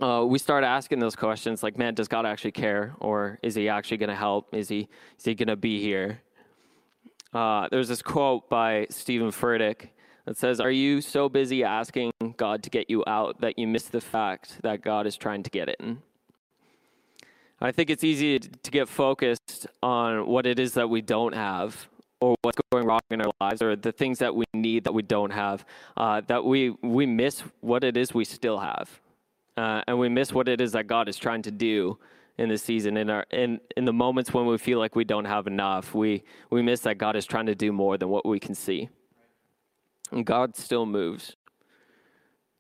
uh, 0.00 0.25
we 0.26 0.38
start 0.38 0.65
asking 0.65 0.99
those 0.99 1.17
questions 1.17 1.62
like, 1.62 1.79
"Man, 1.79 1.95
does 1.95 2.09
God 2.09 2.26
actually 2.26 2.53
care, 2.53 2.95
or 3.00 3.38
is 3.43 3.55
He 3.55 3.69
actually 3.69 3.97
going 3.99 4.11
to 4.11 4.17
help? 4.17 4.55
Is 4.55 4.69
He 4.69 4.88
is 5.19 5.25
He 5.25 5.35
going 5.35 5.49
to 5.49 5.57
be 5.57 5.81
here?" 5.81 6.21
Uh, 7.33 7.69
there's 7.71 7.88
this 7.88 8.00
quote 8.00 8.49
by 8.49 8.87
Steven 8.88 9.31
Furtick 9.31 9.91
that 10.25 10.37
says, 10.37 10.61
Are 10.61 10.71
you 10.71 11.00
so 11.00 11.29
busy 11.29 11.65
asking 11.65 12.12
God 12.37 12.62
to 12.62 12.71
get 12.71 12.91
you 12.91 13.05
out 13.07 13.41
that 13.41 13.59
you 13.59 13.67
miss 13.67 13.85
the 13.85 14.00
fact 14.00 14.62
that 14.62 14.83
God 14.83 15.07
is 15.07 15.17
trying 15.17 15.43
to 15.43 15.50
get 15.50 15.69
in? 15.81 16.03
I 17.61 17.73
think 17.73 17.88
it's 17.88 18.05
easy 18.05 18.38
to 18.38 18.71
get 18.71 18.88
focused 18.88 19.67
on 19.83 20.26
what 20.26 20.47
it 20.47 20.59
is 20.59 20.73
that 20.75 20.91
we 20.91 21.00
don't 21.00 21.35
have 21.35 21.88
or 22.21 22.37
what's 22.43 22.59
going 22.71 22.87
wrong 22.87 23.00
in 23.11 23.21
our 23.21 23.33
lives 23.41 23.62
or 23.62 23.76
the 23.76 23.93
things 23.93 24.19
that 24.19 24.35
we 24.35 24.45
need 24.53 24.85
that 24.85 24.93
we 24.93 25.03
don't 25.03 25.33
have, 25.33 25.65
uh, 25.97 26.21
that 26.29 26.45
we, 26.45 26.71
we 26.83 27.07
miss 27.07 27.41
what 27.61 27.85
it 27.85 27.97
is 27.97 28.12
we 28.12 28.25
still 28.25 28.59
have. 28.59 29.00
Uh, 29.56 29.82
and 29.86 29.98
we 29.98 30.08
miss 30.08 30.32
what 30.32 30.48
it 30.48 30.60
is 30.60 30.72
that 30.72 30.86
God 30.86 31.08
is 31.08 31.16
trying 31.16 31.42
to 31.42 31.50
do 31.50 31.98
in 32.38 32.48
this 32.48 32.62
season. 32.62 32.96
In, 32.96 33.08
our, 33.08 33.25
in, 33.30 33.60
in 33.76 33.84
the 33.84 33.92
moments 33.92 34.34
when 34.34 34.46
we 34.46 34.58
feel 34.58 34.78
like 34.78 34.94
we 34.94 35.04
don't 35.04 35.25
have 35.25 35.46
enough, 35.46 35.94
we, 35.94 36.22
we 36.50 36.62
miss 36.62 36.80
that 36.80 36.98
God 36.98 37.16
is 37.16 37.25
trying 37.25 37.46
to 37.46 37.54
do 37.54 37.72
more 37.72 37.96
than 37.96 38.08
what 38.08 38.26
we 38.26 38.38
can 38.38 38.54
see. 38.54 38.88
And 40.12 40.25
God 40.26 40.56
still 40.56 40.86
moves. 40.86 41.36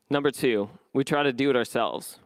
Number 0.08 0.30
two, 0.30 0.70
we 0.92 1.04
try 1.04 1.22
to 1.22 1.32
do 1.32 1.50
it 1.50 1.56
ourselves. 1.56 2.18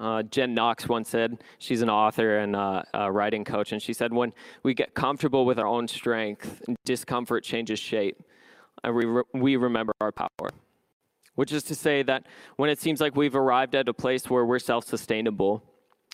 Uh, 0.00 0.22
Jen 0.22 0.54
Knox 0.54 0.88
once 0.88 1.08
said, 1.08 1.42
she's 1.58 1.82
an 1.82 1.90
author 1.90 2.38
and 2.38 2.56
uh, 2.56 2.82
a 2.92 3.12
writing 3.12 3.44
coach, 3.44 3.72
and 3.72 3.80
she 3.80 3.92
said, 3.92 4.12
when 4.12 4.32
we 4.62 4.74
get 4.74 4.94
comfortable 4.94 5.46
with 5.46 5.58
our 5.58 5.66
own 5.66 5.86
strength, 5.88 6.62
discomfort 6.84 7.44
changes 7.44 7.78
shape, 7.78 8.22
and 8.84 8.94
we, 8.94 9.04
re- 9.04 9.22
we 9.32 9.56
remember 9.56 9.92
our 10.00 10.12
power. 10.12 10.50
Which 11.36 11.52
is 11.52 11.62
to 11.64 11.74
say 11.74 12.02
that 12.02 12.26
when 12.56 12.68
it 12.68 12.80
seems 12.80 13.00
like 13.00 13.14
we've 13.14 13.36
arrived 13.36 13.74
at 13.74 13.88
a 13.88 13.94
place 13.94 14.28
where 14.28 14.44
we're 14.44 14.58
self 14.58 14.84
sustainable, 14.84 15.62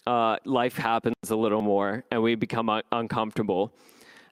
uh, 0.07 0.37
life 0.45 0.77
happens 0.77 1.15
a 1.31 1.37
little 1.37 1.63
more 1.63 2.05
and 2.11 2.23
we 2.23 2.35
become 2.35 2.69
un- 2.69 2.83
uncomfortable 2.93 3.73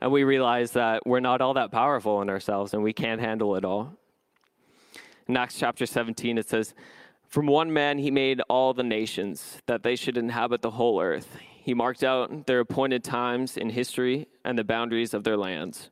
and 0.00 0.10
we 0.10 0.24
realize 0.24 0.72
that 0.72 1.06
we're 1.06 1.20
not 1.20 1.40
all 1.40 1.54
that 1.54 1.70
powerful 1.70 2.22
in 2.22 2.30
ourselves 2.30 2.74
and 2.74 2.82
we 2.82 2.92
can't 2.92 3.20
handle 3.20 3.56
it 3.56 3.64
all. 3.64 3.96
In 5.28 5.36
Acts 5.36 5.58
chapter 5.58 5.86
17, 5.86 6.38
it 6.38 6.48
says, 6.48 6.74
From 7.28 7.46
one 7.46 7.72
man 7.72 7.98
he 7.98 8.10
made 8.10 8.40
all 8.48 8.74
the 8.74 8.82
nations, 8.82 9.60
that 9.66 9.82
they 9.82 9.94
should 9.94 10.16
inhabit 10.16 10.62
the 10.62 10.72
whole 10.72 11.00
earth. 11.00 11.36
He 11.62 11.74
marked 11.74 12.02
out 12.02 12.46
their 12.46 12.60
appointed 12.60 13.04
times 13.04 13.56
in 13.56 13.70
history 13.70 14.26
and 14.44 14.58
the 14.58 14.64
boundaries 14.64 15.14
of 15.14 15.22
their 15.22 15.36
lands. 15.36 15.90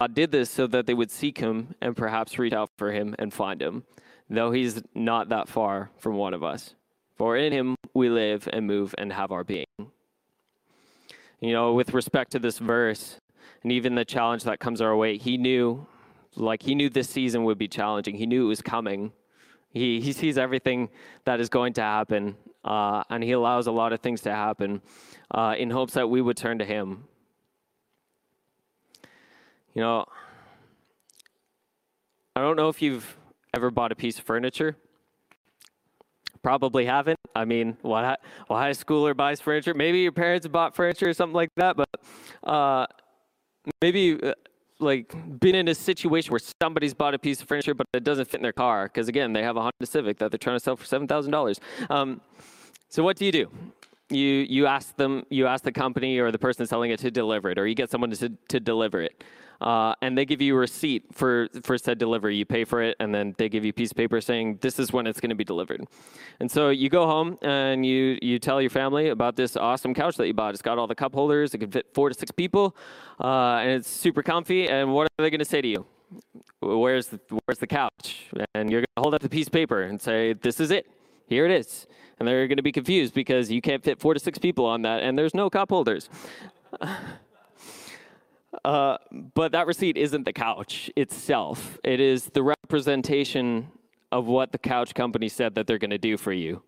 God 0.00 0.14
did 0.14 0.32
this 0.32 0.50
so 0.50 0.66
that 0.68 0.86
they 0.86 0.94
would 0.94 1.10
seek 1.10 1.38
him 1.38 1.74
and 1.80 1.96
perhaps 1.96 2.38
reach 2.38 2.52
out 2.52 2.70
for 2.76 2.92
him 2.92 3.14
and 3.18 3.32
find 3.32 3.60
him, 3.60 3.84
though 4.28 4.50
he's 4.50 4.82
not 4.94 5.28
that 5.28 5.48
far 5.48 5.90
from 5.98 6.16
one 6.16 6.34
of 6.34 6.42
us. 6.42 6.74
For 7.16 7.36
in 7.36 7.52
him 7.52 7.76
we 7.94 8.08
live 8.08 8.48
and 8.52 8.66
move 8.66 8.94
and 8.98 9.12
have 9.12 9.32
our 9.32 9.44
being. 9.44 9.66
You 11.40 11.52
know, 11.52 11.74
with 11.74 11.94
respect 11.94 12.32
to 12.32 12.38
this 12.38 12.58
verse 12.58 13.18
and 13.62 13.72
even 13.72 13.94
the 13.94 14.04
challenge 14.04 14.44
that 14.44 14.58
comes 14.58 14.80
our 14.80 14.96
way, 14.96 15.16
he 15.16 15.36
knew, 15.36 15.86
like, 16.34 16.62
he 16.62 16.74
knew 16.74 16.88
this 16.88 17.08
season 17.08 17.44
would 17.44 17.58
be 17.58 17.68
challenging. 17.68 18.16
He 18.16 18.26
knew 18.26 18.46
it 18.46 18.48
was 18.48 18.62
coming. 18.62 19.12
He, 19.72 20.00
he 20.00 20.12
sees 20.12 20.38
everything 20.38 20.88
that 21.24 21.40
is 21.40 21.48
going 21.48 21.74
to 21.74 21.82
happen, 21.82 22.36
uh, 22.64 23.04
and 23.10 23.22
he 23.22 23.32
allows 23.32 23.66
a 23.66 23.72
lot 23.72 23.92
of 23.92 24.00
things 24.00 24.22
to 24.22 24.34
happen 24.34 24.80
uh, 25.30 25.54
in 25.58 25.70
hopes 25.70 25.94
that 25.94 26.08
we 26.08 26.22
would 26.22 26.36
turn 26.36 26.58
to 26.58 26.64
him. 26.64 27.04
You 29.74 29.82
know, 29.82 30.06
I 32.34 32.40
don't 32.40 32.56
know 32.56 32.70
if 32.70 32.80
you've 32.80 33.16
ever 33.56 33.70
bought 33.70 33.90
a 33.90 33.96
piece 33.96 34.18
of 34.18 34.24
furniture 34.24 34.76
probably 36.46 36.84
haven't. 36.86 37.18
I 37.34 37.44
mean, 37.44 37.76
what, 37.82 38.20
what 38.46 38.56
high 38.58 38.70
schooler 38.70 39.16
buys 39.16 39.40
furniture? 39.40 39.74
Maybe 39.74 39.98
your 39.98 40.12
parents 40.12 40.46
bought 40.46 40.76
furniture 40.76 41.08
or 41.08 41.12
something 41.12 41.34
like 41.34 41.48
that, 41.56 41.76
but 41.76 41.88
uh, 42.44 42.86
maybe 43.82 44.22
uh, 44.22 44.32
like 44.78 45.12
been 45.40 45.56
in 45.56 45.66
a 45.66 45.74
situation 45.74 46.30
where 46.30 46.40
somebody's 46.62 46.94
bought 46.94 47.14
a 47.14 47.18
piece 47.18 47.40
of 47.40 47.48
furniture 47.48 47.74
but 47.74 47.86
it 47.94 48.04
doesn't 48.04 48.26
fit 48.26 48.36
in 48.36 48.42
their 48.42 48.52
car 48.52 48.84
because 48.84 49.08
again 49.08 49.32
they 49.32 49.42
have 49.42 49.56
a 49.56 49.60
Honda 49.60 49.86
Civic 49.86 50.18
that 50.18 50.30
they're 50.30 50.38
trying 50.38 50.56
to 50.56 50.60
sell 50.60 50.76
for 50.76 50.84
seven 50.84 51.08
thousand 51.08 51.34
um, 51.34 51.38
dollars. 51.38 51.58
So 52.90 53.02
what 53.02 53.16
do 53.16 53.24
you 53.24 53.32
do? 53.32 53.50
You 54.10 54.46
you 54.48 54.66
ask 54.66 54.94
them, 54.96 55.24
you 55.30 55.48
ask 55.48 55.64
the 55.64 55.72
company 55.72 56.18
or 56.18 56.30
the 56.30 56.38
person 56.38 56.64
selling 56.66 56.92
it 56.92 57.00
to 57.00 57.10
deliver 57.10 57.50
it, 57.50 57.58
or 57.58 57.66
you 57.66 57.74
get 57.74 57.90
someone 57.90 58.10
to 58.10 58.28
to 58.48 58.60
deliver 58.60 59.02
it 59.02 59.24
uh, 59.60 59.94
and 60.02 60.16
they 60.16 60.24
give 60.24 60.40
you 60.40 60.54
a 60.54 60.58
receipt 60.58 61.04
for 61.12 61.48
for 61.62 61.78
said 61.78 61.98
delivery. 61.98 62.36
You 62.36 62.44
pay 62.44 62.64
for 62.64 62.82
it, 62.82 62.96
and 63.00 63.14
then 63.14 63.34
they 63.38 63.48
give 63.48 63.64
you 63.64 63.70
a 63.70 63.72
piece 63.72 63.90
of 63.90 63.96
paper 63.96 64.20
saying 64.20 64.58
this 64.60 64.78
is 64.78 64.92
when 64.92 65.06
it's 65.06 65.20
going 65.20 65.30
to 65.30 65.36
be 65.36 65.44
delivered. 65.44 65.86
And 66.40 66.50
so 66.50 66.70
you 66.70 66.88
go 66.88 67.06
home 67.06 67.38
and 67.42 67.84
you 67.84 68.18
you 68.20 68.38
tell 68.38 68.60
your 68.60 68.70
family 68.70 69.08
about 69.08 69.36
this 69.36 69.56
awesome 69.56 69.94
couch 69.94 70.16
that 70.16 70.26
you 70.26 70.34
bought. 70.34 70.54
It's 70.54 70.62
got 70.62 70.78
all 70.78 70.86
the 70.86 70.94
cup 70.94 71.14
holders. 71.14 71.54
It 71.54 71.58
can 71.58 71.70
fit 71.70 71.86
four 71.94 72.08
to 72.08 72.14
six 72.14 72.30
people, 72.30 72.76
uh, 73.20 73.56
and 73.56 73.70
it's 73.70 73.88
super 73.88 74.22
comfy. 74.22 74.68
And 74.68 74.92
what 74.92 75.04
are 75.18 75.22
they 75.22 75.30
going 75.30 75.38
to 75.38 75.44
say 75.44 75.60
to 75.60 75.68
you? 75.68 75.86
Where's 76.60 77.08
the, 77.08 77.20
where's 77.44 77.58
the 77.58 77.66
couch? 77.66 78.26
And 78.54 78.70
you're 78.70 78.80
going 78.80 78.96
to 78.96 79.02
hold 79.02 79.14
up 79.14 79.22
the 79.22 79.28
piece 79.28 79.46
of 79.46 79.52
paper 79.52 79.82
and 79.82 80.00
say, 80.00 80.34
"This 80.34 80.60
is 80.60 80.70
it. 80.70 80.86
Here 81.28 81.46
it 81.46 81.50
is." 81.50 81.86
And 82.18 82.26
they're 82.26 82.46
going 82.48 82.56
to 82.56 82.62
be 82.62 82.72
confused 82.72 83.12
because 83.12 83.50
you 83.50 83.60
can't 83.60 83.84
fit 83.84 84.00
four 84.00 84.14
to 84.14 84.20
six 84.20 84.38
people 84.38 84.64
on 84.64 84.82
that, 84.82 85.02
and 85.02 85.18
there's 85.18 85.34
no 85.34 85.50
cup 85.50 85.70
holders. 85.70 86.08
Uh, 88.64 88.98
but 89.34 89.52
that 89.52 89.66
receipt 89.66 89.96
isn't 89.96 90.24
the 90.24 90.32
couch 90.32 90.90
itself. 90.96 91.78
It 91.84 92.00
is 92.00 92.26
the 92.26 92.42
representation 92.42 93.68
of 94.12 94.26
what 94.26 94.52
the 94.52 94.58
couch 94.58 94.94
company 94.94 95.28
said 95.28 95.54
that 95.54 95.66
they're 95.66 95.78
going 95.78 95.90
to 95.90 95.98
do 95.98 96.16
for 96.16 96.32
you. 96.32 96.62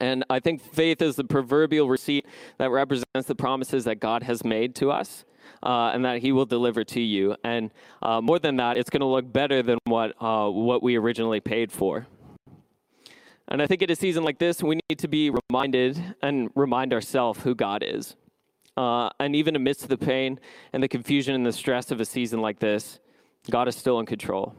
And 0.00 0.24
I 0.30 0.40
think 0.40 0.62
faith 0.62 1.02
is 1.02 1.16
the 1.16 1.24
proverbial 1.24 1.88
receipt 1.88 2.26
that 2.58 2.70
represents 2.70 3.26
the 3.26 3.34
promises 3.34 3.84
that 3.84 4.00
God 4.00 4.22
has 4.22 4.44
made 4.44 4.74
to 4.76 4.90
us. 4.90 5.24
Uh, 5.62 5.90
and 5.94 6.04
that 6.04 6.18
He 6.18 6.32
will 6.32 6.46
deliver 6.46 6.82
to 6.82 7.00
you. 7.00 7.36
And 7.44 7.70
uh, 8.00 8.20
more 8.20 8.40
than 8.40 8.56
that, 8.56 8.76
it's 8.76 8.90
going 8.90 9.00
to 9.00 9.06
look 9.06 9.32
better 9.32 9.62
than 9.62 9.78
what 9.84 10.20
uh, 10.20 10.48
what 10.48 10.82
we 10.82 10.96
originally 10.96 11.40
paid 11.40 11.70
for. 11.70 12.06
And 13.48 13.60
I 13.60 13.66
think 13.66 13.82
in 13.82 13.90
a 13.90 13.96
season 13.96 14.24
like 14.24 14.38
this, 14.38 14.62
we 14.62 14.80
need 14.88 14.98
to 14.98 15.08
be 15.08 15.30
reminded 15.50 16.02
and 16.22 16.50
remind 16.54 16.92
ourselves 16.92 17.42
who 17.42 17.54
God 17.54 17.84
is. 17.86 18.16
Uh, 18.76 19.10
and 19.20 19.36
even 19.36 19.54
amidst 19.54 19.88
the 19.88 19.98
pain 19.98 20.40
and 20.72 20.82
the 20.82 20.88
confusion 20.88 21.34
and 21.34 21.44
the 21.44 21.52
stress 21.52 21.90
of 21.90 22.00
a 22.00 22.04
season 22.04 22.40
like 22.40 22.58
this, 22.58 23.00
God 23.50 23.68
is 23.68 23.76
still 23.76 24.00
in 24.00 24.06
control. 24.06 24.54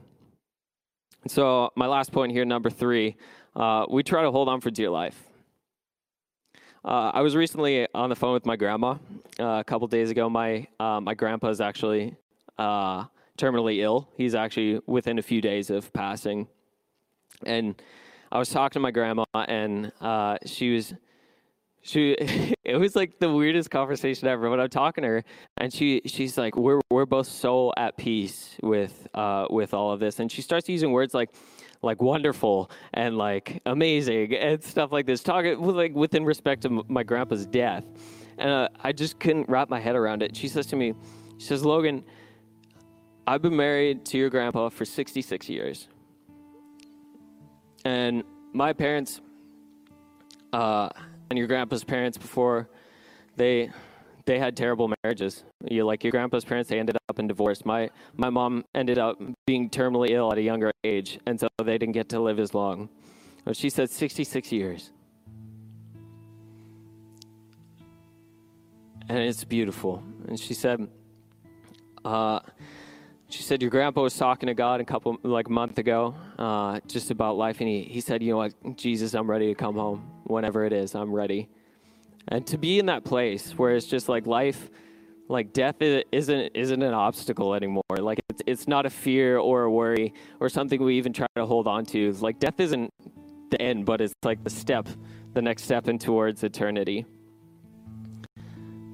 And 1.23 1.31
so, 1.31 1.71
my 1.75 1.87
last 1.87 2.11
point 2.11 2.31
here, 2.31 2.45
number 2.45 2.69
three, 2.69 3.15
uh, 3.55 3.85
we 3.89 4.03
try 4.03 4.21
to 4.23 4.31
hold 4.31 4.49
on 4.49 4.61
for 4.61 4.69
dear 4.69 4.89
life. 4.89 5.23
Uh, 6.85 7.11
I 7.13 7.21
was 7.21 7.35
recently 7.35 7.87
on 7.95 8.09
the 8.09 8.15
phone 8.15 8.33
with 8.33 8.45
my 8.45 8.57
grandma 8.57 8.97
uh, 9.39 9.45
a 9.45 9.63
couple 9.63 9.87
days 9.87 10.11
ago. 10.11 10.29
My 10.29 10.67
uh, 10.79 10.99
my 10.99 11.13
grandpa 11.13 11.47
is 11.47 11.61
actually 11.61 12.15
uh, 12.57 13.05
terminally 13.37 13.81
ill. 13.81 14.09
He's 14.17 14.35
actually 14.35 14.81
within 14.85 15.17
a 15.17 15.21
few 15.21 15.39
days 15.39 15.69
of 15.69 15.93
passing, 15.93 16.47
and 17.45 17.81
I 18.33 18.37
was 18.37 18.49
talking 18.49 18.73
to 18.73 18.79
my 18.81 18.91
grandma, 18.91 19.23
and 19.33 19.93
she 20.45 20.73
was 20.75 20.93
she 21.83 22.11
it 22.63 22.77
was 22.77 22.95
like 22.95 23.19
the 23.19 23.31
weirdest 23.31 23.69
conversation 23.69 24.27
ever 24.27 24.49
when 24.49 24.59
i'm 24.59 24.69
talking 24.69 25.03
to 25.03 25.07
her 25.07 25.23
and 25.57 25.71
she 25.71 26.01
she's 26.05 26.37
like 26.37 26.55
we're 26.55 26.81
we're 26.89 27.05
both 27.05 27.27
so 27.27 27.71
at 27.77 27.95
peace 27.97 28.57
with 28.63 29.07
uh 29.13 29.45
with 29.49 29.73
all 29.73 29.91
of 29.91 29.99
this 29.99 30.19
and 30.19 30.31
she 30.31 30.41
starts 30.41 30.67
using 30.67 30.91
words 30.91 31.13
like 31.13 31.29
like 31.81 32.01
wonderful 32.01 32.71
and 32.93 33.17
like 33.17 33.61
amazing 33.65 34.33
and 34.33 34.63
stuff 34.63 34.91
like 34.91 35.05
this 35.05 35.21
talking 35.21 35.61
like 35.61 35.93
within 35.93 36.23
respect 36.23 36.61
to 36.61 36.83
my 36.87 37.03
grandpa's 37.03 37.45
death 37.45 37.83
and 38.37 38.49
uh, 38.49 38.69
i 38.81 38.91
just 38.91 39.19
couldn't 39.19 39.47
wrap 39.49 39.69
my 39.69 39.79
head 39.79 39.95
around 39.95 40.23
it. 40.23 40.35
She 40.35 40.47
says 40.47 40.65
to 40.67 40.75
me 40.77 40.93
she 41.37 41.45
says 41.45 41.65
logan 41.65 42.03
i've 43.27 43.41
been 43.41 43.55
married 43.55 44.05
to 44.05 44.17
your 44.17 44.29
grandpa 44.29 44.69
for 44.69 44.85
66 44.85 45.49
years 45.49 45.89
and 47.83 48.23
my 48.53 48.71
parents 48.71 49.19
uh 50.53 50.87
and 51.33 51.37
your 51.39 51.47
grandpa's 51.47 51.83
parents 51.83 52.15
before 52.15 52.69
they 53.37 53.71
they 54.25 54.37
had 54.37 54.55
terrible 54.55 54.93
marriages. 55.03 55.43
You 55.67 55.83
like 55.83 56.03
your 56.03 56.11
grandpa's 56.11 56.45
parents, 56.45 56.69
they 56.69 56.77
ended 56.77 56.95
up 57.09 57.17
in 57.17 57.27
divorce. 57.27 57.65
My 57.65 57.89
my 58.15 58.29
mom 58.29 58.63
ended 58.75 58.99
up 58.99 59.19
being 59.47 59.67
terminally 59.67 60.11
ill 60.11 60.31
at 60.31 60.37
a 60.37 60.43
younger 60.43 60.71
age, 60.83 61.17
and 61.25 61.39
so 61.39 61.47
they 61.57 61.79
didn't 61.79 61.93
get 61.93 62.07
to 62.09 62.19
live 62.19 62.37
as 62.37 62.53
long. 62.53 62.87
But 63.45 63.57
she 63.57 63.71
said 63.71 63.89
66 63.89 64.51
years. 64.51 64.91
And 69.09 69.17
it's 69.17 69.43
beautiful. 69.43 70.03
And 70.27 70.39
she 70.39 70.53
said, 70.53 70.87
uh, 72.05 72.41
she 73.33 73.41
said 73.41 73.61
your 73.63 73.71
grandpa 73.71 74.03
was 74.03 74.15
talking 74.15 74.45
to 74.45 74.53
God 74.53 74.79
a 74.79 74.85
couple 74.85 75.17
like 75.23 75.47
a 75.47 75.51
month 75.51 75.79
ago, 75.79 76.13
uh, 76.37 76.79
just 76.87 77.09
about 77.09 77.35
life, 77.35 77.59
and 77.61 77.67
he 77.67 77.81
he 77.81 77.99
said, 77.99 78.21
you 78.21 78.31
know 78.31 78.37
what, 78.37 78.77
Jesus, 78.77 79.15
I'm 79.15 79.29
ready 79.29 79.47
to 79.47 79.55
come 79.55 79.75
home 79.75 80.07
whenever 80.25 80.65
it 80.65 80.71
is. 80.71 80.93
I'm 80.93 81.11
ready. 81.11 81.49
And 82.27 82.45
to 82.47 82.57
be 82.59 82.77
in 82.77 82.85
that 82.85 83.03
place 83.03 83.51
where 83.57 83.75
it's 83.75 83.87
just 83.87 84.07
like 84.07 84.27
life, 84.27 84.69
like 85.29 85.51
death 85.51 85.77
isn't 85.81 86.51
isn't 86.53 86.81
an 86.83 86.93
obstacle 86.93 87.55
anymore. 87.55 87.97
Like 87.97 88.19
it's 88.29 88.43
it's 88.45 88.67
not 88.67 88.85
a 88.85 88.89
fear 88.91 89.39
or 89.39 89.63
a 89.63 89.71
worry 89.71 90.13
or 90.39 90.47
something 90.47 90.81
we 90.81 90.97
even 90.97 91.11
try 91.11 91.27
to 91.35 91.45
hold 91.47 91.67
on 91.67 91.85
to. 91.87 92.11
Like 92.13 92.37
death 92.39 92.59
isn't 92.59 92.93
the 93.49 93.59
end, 93.59 93.85
but 93.87 93.99
it's 93.99 94.13
like 94.23 94.43
the 94.43 94.51
step, 94.51 94.87
the 95.33 95.41
next 95.41 95.63
step 95.63 95.87
in 95.87 95.97
towards 95.97 96.43
eternity. 96.43 97.05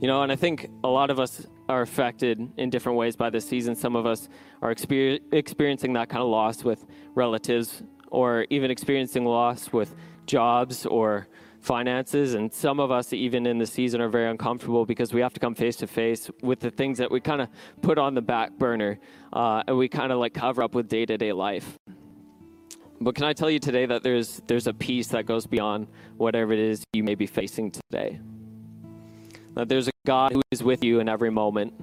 You 0.02 0.08
know, 0.08 0.24
and 0.24 0.32
I 0.32 0.38
think 0.38 0.70
a 0.86 0.88
lot 0.88 1.10
of 1.10 1.20
us 1.20 1.46
are 1.68 1.82
affected 1.82 2.40
in 2.56 2.70
different 2.70 2.98
ways 2.98 3.18
by 3.18 3.30
this 3.30 3.46
season. 3.46 3.76
Some 3.76 3.98
of 3.98 4.06
us 4.06 4.30
are 4.62 4.74
exper- 4.74 5.20
experiencing 5.34 5.92
that 5.94 6.08
kind 6.08 6.24
of 6.24 6.30
loss 6.30 6.64
with 6.64 6.86
relatives, 7.16 7.84
or 8.08 8.48
even 8.50 8.72
experiencing 8.72 9.26
loss 9.26 9.74
with 9.74 9.94
jobs 10.26 10.86
or 10.86 11.28
finances. 11.60 12.34
And 12.34 12.54
some 12.54 12.80
of 12.80 12.92
us, 12.92 13.12
even 13.12 13.46
in 13.46 13.58
the 13.58 13.66
season, 13.66 14.00
are 14.00 14.08
very 14.08 14.30
uncomfortable 14.30 14.86
because 14.86 15.14
we 15.14 15.20
have 15.20 15.34
to 15.34 15.40
come 15.42 15.54
face 15.54 15.76
to 15.78 15.88
face 15.88 16.32
with 16.42 16.62
the 16.62 16.72
things 16.72 16.98
that 17.00 17.12
we 17.12 17.20
kind 17.20 17.42
of 17.42 17.50
put 17.82 17.98
on 17.98 18.16
the 18.16 18.22
back 18.22 18.54
burner 18.54 19.00
uh, 19.34 19.64
and 19.68 19.78
we 19.78 19.90
kind 19.90 20.14
of 20.14 20.20
like 20.20 20.34
cover 20.34 20.64
up 20.64 20.76
with 20.76 20.88
day 20.88 21.06
to 21.06 21.18
day 21.18 21.34
life. 21.34 21.78
But 23.02 23.16
can 23.16 23.26
I 23.26 23.34
tell 23.34 23.50
you 23.50 23.60
today 23.60 23.86
that 23.86 24.04
there's 24.04 24.42
there's 24.48 24.68
a 24.68 24.74
peace 24.74 25.08
that 25.10 25.26
goes 25.26 25.46
beyond 25.46 25.88
whatever 26.16 26.54
it 26.54 26.60
is 26.60 26.84
you 26.94 27.04
may 27.04 27.16
be 27.16 27.28
facing 27.28 27.72
today. 27.72 28.20
That 29.56 29.70
there's 29.70 29.88
a 29.88 29.92
God 30.06 30.32
who 30.32 30.42
is 30.52 30.64
with 30.64 30.84
you 30.84 31.00
in 31.00 31.10
every 31.10 31.30
moment. 31.30 31.74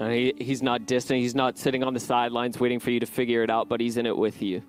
And 0.00 0.12
he, 0.12 0.34
he's 0.38 0.62
not 0.62 0.86
distant. 0.86 1.20
He's 1.20 1.34
not 1.34 1.58
sitting 1.58 1.84
on 1.84 1.94
the 1.94 2.00
sidelines 2.00 2.58
waiting 2.58 2.80
for 2.80 2.90
you 2.90 3.00
to 3.00 3.06
figure 3.06 3.42
it 3.42 3.50
out, 3.50 3.68
but 3.68 3.80
he's 3.80 3.96
in 3.96 4.06
it 4.06 4.16
with 4.16 4.40
you. 4.40 4.62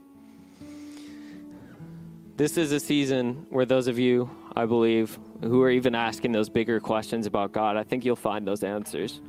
This 2.38 2.58
is 2.58 2.72
a 2.72 2.80
season 2.80 3.46
where 3.50 3.66
those 3.66 3.88
of 3.88 4.00
you, 4.00 4.30
I 4.56 4.66
believe, 4.66 5.18
who 5.42 5.62
are 5.62 5.70
even 5.70 5.96
asking 5.96 6.32
those 6.32 6.50
bigger 6.50 6.80
questions 6.80 7.26
about 7.26 7.52
God, 7.52 7.78
I 7.78 7.84
think 7.84 8.04
you'll 8.04 8.16
find 8.16 8.48
those 8.48 8.64
answers 8.64 9.22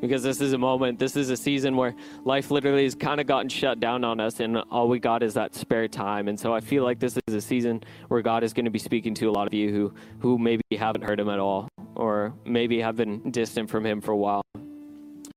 because 0.00 0.22
this 0.22 0.40
is 0.40 0.52
a 0.52 0.58
moment, 0.58 0.98
this 0.98 1.16
is 1.16 1.30
a 1.30 1.36
season 1.36 1.76
where 1.76 1.94
life 2.24 2.50
literally 2.50 2.84
has 2.84 2.94
kind 2.94 3.20
of 3.20 3.26
gotten 3.26 3.48
shut 3.48 3.80
down 3.80 4.02
on 4.04 4.18
us, 4.20 4.40
and 4.40 4.56
all 4.70 4.88
we 4.88 4.98
got 4.98 5.22
is 5.22 5.34
that 5.34 5.54
spare 5.54 5.88
time. 5.88 6.28
And 6.28 6.38
so 6.38 6.54
I 6.54 6.60
feel 6.60 6.84
like 6.84 6.98
this 6.98 7.18
is 7.26 7.34
a 7.34 7.40
season 7.40 7.82
where 8.08 8.22
God 8.22 8.42
is 8.42 8.52
going 8.52 8.64
to 8.64 8.70
be 8.70 8.78
speaking 8.78 9.14
to 9.14 9.26
a 9.26 9.32
lot 9.32 9.46
of 9.46 9.54
you 9.54 9.70
who, 9.70 9.94
who 10.20 10.38
maybe 10.38 10.62
haven't 10.76 11.02
heard 11.02 11.20
Him 11.20 11.28
at 11.28 11.38
all, 11.38 11.68
or 11.94 12.34
maybe 12.44 12.80
have 12.80 12.96
been 12.96 13.30
distant 13.30 13.70
from 13.70 13.84
Him 13.84 14.00
for 14.00 14.12
a 14.12 14.16
while. 14.16 14.42
I 14.54 14.60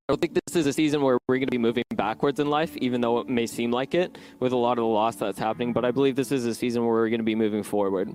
don't 0.09 0.19
think 0.19 0.33
this 0.33 0.55
is 0.55 0.67
a 0.67 0.73
season 0.73 1.01
where 1.01 1.17
we're 1.27 1.37
going 1.37 1.47
to 1.47 1.51
be 1.51 1.57
moving 1.57 1.85
backwards 1.95 2.39
in 2.39 2.49
life, 2.49 2.75
even 2.77 2.99
though 2.99 3.19
it 3.19 3.29
may 3.29 3.47
seem 3.47 3.71
like 3.71 3.95
it 3.95 4.17
with 4.39 4.51
a 4.51 4.57
lot 4.57 4.73
of 4.73 4.83
the 4.83 4.87
loss 4.87 5.15
that's 5.15 5.39
happening. 5.39 5.71
But 5.71 5.85
I 5.85 5.91
believe 5.91 6.15
this 6.15 6.31
is 6.31 6.45
a 6.45 6.53
season 6.53 6.83
where 6.83 6.93
we're 6.93 7.09
going 7.09 7.21
to 7.21 7.25
be 7.25 7.35
moving 7.35 7.63
forward. 7.63 8.13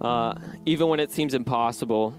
Uh, 0.00 0.34
even 0.66 0.88
when 0.88 1.00
it 1.00 1.10
seems 1.10 1.34
impossible, 1.34 2.14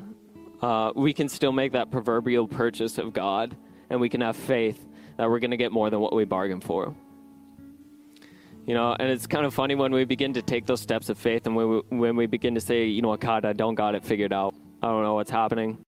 uh, 0.62 0.92
we 0.96 1.14
can 1.14 1.30
still 1.30 1.52
make 1.52 1.72
that 1.72 1.90
proverbial 1.90 2.48
purchase 2.48 2.98
of 2.98 3.14
God, 3.14 3.56
and 3.90 4.02
we 4.02 4.10
can 4.10 4.22
have 4.22 4.36
faith 4.36 4.86
that 5.18 5.30
we're 5.30 5.40
going 5.40 5.52
to 5.52 5.58
get 5.58 5.72
more 5.72 5.90
than 5.90 6.00
what 6.02 6.14
we 6.14 6.26
bargained 6.26 6.64
for. 6.64 6.94
You 8.66 8.74
know, 8.74 8.96
and 9.00 9.10
it's 9.10 9.28
kind 9.28 9.46
of 9.46 9.54
funny 9.54 9.76
when 9.76 9.94
we 9.94 10.06
begin 10.06 10.34
to 10.34 10.42
take 10.42 10.66
those 10.66 10.82
steps 10.82 11.10
of 11.10 11.18
faith 11.18 11.46
and 11.46 11.56
when 11.56 11.70
we, 11.70 11.98
when 11.98 12.16
we 12.16 12.26
begin 12.26 12.56
to 12.56 12.62
say, 12.62 12.86
you 12.86 13.02
know 13.02 13.10
what, 13.10 13.20
God, 13.20 13.46
I 13.46 13.54
don't 13.54 13.76
got 13.76 13.94
it 13.94 14.04
figured 14.04 14.34
out. 14.34 14.56
I 14.82 14.88
don't 14.88 15.04
know 15.04 15.16
what's 15.16 15.32
happening. 15.32 15.84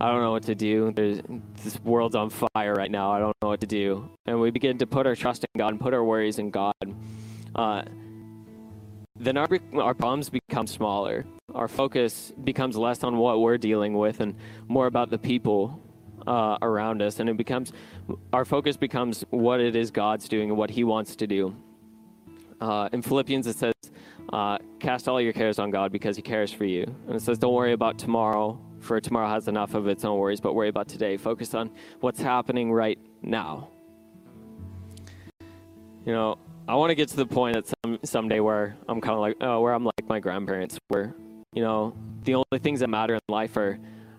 I 0.00 0.10
don't 0.10 0.20
know 0.20 0.32
what 0.32 0.42
to 0.44 0.54
do. 0.54 0.92
There's, 0.92 1.20
this 1.62 1.80
world's 1.84 2.16
on 2.16 2.30
fire 2.30 2.74
right 2.74 2.90
now. 2.90 3.12
I 3.12 3.20
don't 3.20 3.36
know 3.40 3.48
what 3.48 3.60
to 3.60 3.66
do. 3.66 4.10
And 4.26 4.40
we 4.40 4.50
begin 4.50 4.78
to 4.78 4.86
put 4.86 5.06
our 5.06 5.14
trust 5.14 5.44
in 5.44 5.58
God 5.58 5.68
and 5.68 5.80
put 5.80 5.94
our 5.94 6.04
worries 6.04 6.38
in 6.38 6.50
God. 6.50 6.74
Uh, 7.54 7.82
then 9.16 9.36
our, 9.36 9.48
our 9.74 9.94
problems 9.94 10.28
become 10.30 10.66
smaller. 10.66 11.24
Our 11.54 11.68
focus 11.68 12.32
becomes 12.42 12.76
less 12.76 13.04
on 13.04 13.16
what 13.16 13.40
we're 13.40 13.58
dealing 13.58 13.94
with 13.94 14.20
and 14.20 14.34
more 14.66 14.86
about 14.86 15.10
the 15.10 15.18
people 15.18 15.80
uh, 16.26 16.58
around 16.60 17.00
us. 17.00 17.20
And 17.20 17.28
it 17.28 17.36
becomes, 17.36 17.72
our 18.32 18.44
focus 18.44 18.76
becomes 18.76 19.24
what 19.30 19.60
it 19.60 19.76
is 19.76 19.92
God's 19.92 20.28
doing 20.28 20.48
and 20.50 20.58
what 20.58 20.70
He 20.70 20.82
wants 20.82 21.14
to 21.16 21.26
do. 21.28 21.54
Uh, 22.60 22.88
in 22.92 23.02
Philippians, 23.02 23.46
it 23.46 23.56
says, 23.56 23.73
uh, 24.34 24.58
cast 24.80 25.06
all 25.06 25.20
your 25.20 25.32
cares 25.32 25.60
on 25.60 25.70
God 25.70 25.92
because 25.92 26.16
He 26.16 26.22
cares 26.22 26.52
for 26.52 26.64
you. 26.64 26.82
And 27.06 27.14
it 27.14 27.22
says, 27.22 27.38
don't 27.38 27.54
worry 27.54 27.72
about 27.72 27.98
tomorrow, 27.98 28.58
for 28.80 29.00
tomorrow 29.00 29.28
has 29.28 29.46
enough 29.46 29.74
of 29.74 29.86
its 29.86 30.04
own 30.04 30.18
worries, 30.18 30.40
but 30.40 30.54
worry 30.54 30.68
about 30.68 30.88
today. 30.88 31.16
Focus 31.16 31.54
on 31.54 31.70
what's 32.00 32.20
happening 32.20 32.72
right 32.72 32.98
now. 33.22 33.68
You 36.04 36.12
know, 36.12 36.38
I 36.66 36.74
want 36.74 36.90
to 36.90 36.96
get 36.96 37.08
to 37.10 37.16
the 37.16 37.26
point 37.26 37.56
at 37.56 37.66
some 37.84 38.00
someday 38.02 38.40
where 38.40 38.76
I'm 38.88 39.00
kind 39.00 39.14
of 39.14 39.20
like, 39.20 39.36
oh, 39.40 39.60
where 39.60 39.72
I'm 39.72 39.84
like 39.84 40.08
my 40.08 40.18
grandparents, 40.18 40.78
where 40.88 41.14
you 41.52 41.62
know 41.62 41.96
the 42.24 42.34
only 42.34 42.58
things 42.58 42.80
that 42.80 42.88
matter 42.88 43.14
in 43.14 43.20
life 43.28 43.56
are 43.56 43.78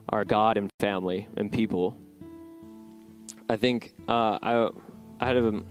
are 0.10 0.24
God 0.24 0.58
and 0.58 0.72
family 0.80 1.28
and 1.36 1.52
people. 1.52 1.98
I 3.50 3.58
think 3.58 3.94
uh, 4.08 4.40
I 4.42 4.70
I 5.20 5.26
had 5.28 5.36
a 5.36 5.62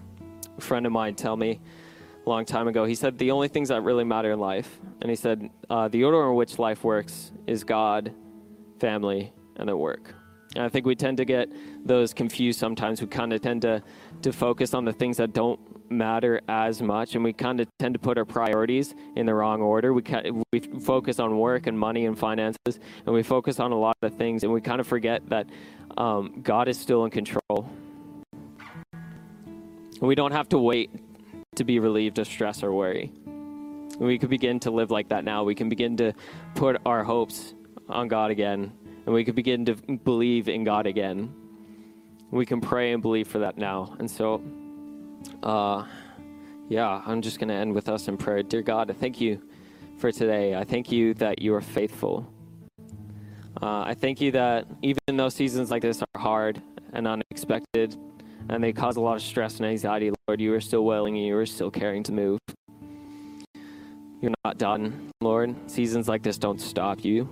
friend 0.59 0.85
of 0.85 0.91
mine 0.91 1.15
tell 1.15 1.35
me 1.35 1.59
long 2.29 2.45
time 2.45 2.67
ago. 2.67 2.85
He 2.85 2.95
said 2.95 3.17
the 3.17 3.31
only 3.31 3.47
things 3.47 3.69
that 3.69 3.81
really 3.81 4.03
matter 4.03 4.31
in 4.31 4.39
life, 4.39 4.79
and 5.01 5.09
he 5.09 5.15
said 5.15 5.49
uh, 5.69 5.87
the 5.87 6.03
order 6.03 6.29
in 6.29 6.35
which 6.35 6.59
life 6.59 6.83
works 6.83 7.31
is 7.47 7.63
God, 7.63 8.13
family, 8.79 9.33
and 9.57 9.69
then 9.69 9.77
work. 9.77 10.13
And 10.55 10.63
I 10.63 10.69
think 10.69 10.85
we 10.85 10.95
tend 10.95 11.17
to 11.17 11.25
get 11.25 11.49
those 11.85 12.13
confused 12.13 12.59
sometimes. 12.59 13.01
We 13.01 13.07
kind 13.07 13.33
of 13.33 13.41
tend 13.41 13.61
to 13.63 13.83
to 14.21 14.31
focus 14.31 14.73
on 14.73 14.85
the 14.85 14.93
things 14.93 15.17
that 15.17 15.33
don't 15.33 15.59
matter 15.91 16.41
as 16.47 16.81
much, 16.81 17.15
and 17.15 17.23
we 17.23 17.33
kind 17.33 17.59
of 17.59 17.67
tend 17.77 17.93
to 17.93 17.99
put 17.99 18.17
our 18.17 18.25
priorities 18.25 18.95
in 19.15 19.25
the 19.25 19.33
wrong 19.33 19.61
order. 19.61 19.93
We 19.93 20.03
we 20.51 20.59
focus 20.59 21.19
on 21.19 21.37
work 21.37 21.67
and 21.67 21.77
money 21.77 22.05
and 22.05 22.17
finances, 22.17 22.79
and 23.05 23.13
we 23.13 23.23
focus 23.23 23.59
on 23.59 23.71
a 23.71 23.77
lot 23.77 23.97
of 24.01 24.15
things, 24.15 24.43
and 24.43 24.51
we 24.51 24.61
kind 24.61 24.79
of 24.79 24.87
forget 24.87 25.27
that 25.29 25.47
um, 25.97 26.41
God 26.41 26.67
is 26.67 26.79
still 26.79 27.05
in 27.05 27.11
control. 27.11 27.69
We 30.01 30.15
don't 30.15 30.33
have 30.33 30.49
to 30.49 30.57
wait 30.57 30.89
to 31.55 31.63
be 31.63 31.79
relieved 31.79 32.19
of 32.19 32.27
stress 32.27 32.63
or 32.63 32.73
worry. 32.73 33.11
We 33.99 34.17
could 34.17 34.29
begin 34.29 34.59
to 34.61 34.71
live 34.71 34.91
like 34.91 35.09
that 35.09 35.23
now. 35.23 35.43
We 35.43 35.55
can 35.55 35.69
begin 35.69 35.95
to 35.97 36.13
put 36.53 36.81
our 36.85 37.03
hopes 37.03 37.53
on 37.87 38.07
God 38.07 38.31
again, 38.31 38.71
and 39.05 39.15
we 39.15 39.23
can 39.23 39.35
begin 39.35 39.65
to 39.65 39.75
believe 39.75 40.49
in 40.49 40.63
God 40.63 40.85
again. 40.85 41.33
We 42.31 42.45
can 42.45 42.59
pray 42.59 42.91
and 42.91 43.01
believe 43.01 43.27
for 43.27 43.39
that 43.39 43.57
now. 43.57 43.95
And 43.99 44.09
so, 44.09 44.43
uh, 45.43 45.85
yeah, 46.67 47.01
I'm 47.05 47.21
just 47.21 47.39
going 47.39 47.49
to 47.49 47.55
end 47.55 47.73
with 47.73 47.87
us 47.87 48.07
in 48.07 48.17
prayer. 48.17 48.43
Dear 48.43 48.61
God, 48.61 48.89
I 48.89 48.93
thank 48.93 49.21
you 49.21 49.41
for 49.97 50.11
today. 50.11 50.55
I 50.55 50.63
thank 50.63 50.91
you 50.91 51.13
that 51.15 51.41
you 51.41 51.53
are 51.55 51.61
faithful. 51.61 52.27
Uh, 53.61 53.83
I 53.83 53.93
thank 53.93 54.19
you 54.19 54.31
that 54.31 54.67
even 54.81 54.99
though 55.15 55.29
seasons 55.29 55.71
like 55.71 55.81
this 55.81 56.01
are 56.01 56.21
hard 56.21 56.61
and 56.91 57.07
unexpected 57.07 57.95
and 58.49 58.63
they 58.63 58.73
cause 58.73 58.97
a 58.97 59.01
lot 59.01 59.15
of 59.15 59.21
stress 59.21 59.57
and 59.57 59.65
anxiety, 59.65 60.11
Lord, 60.27 60.39
you 60.39 60.53
are 60.53 60.61
still 60.61 60.85
willing 60.85 61.17
and 61.17 61.25
you 61.25 61.35
are 61.37 61.45
still 61.45 61.71
caring 61.71 62.03
to 62.03 62.11
move. 62.11 62.39
You're 64.21 64.33
not 64.43 64.57
done, 64.57 65.11
Lord. 65.21 65.55
Seasons 65.69 66.07
like 66.07 66.23
this 66.23 66.37
don't 66.37 66.59
stop 66.59 67.03
you. 67.03 67.29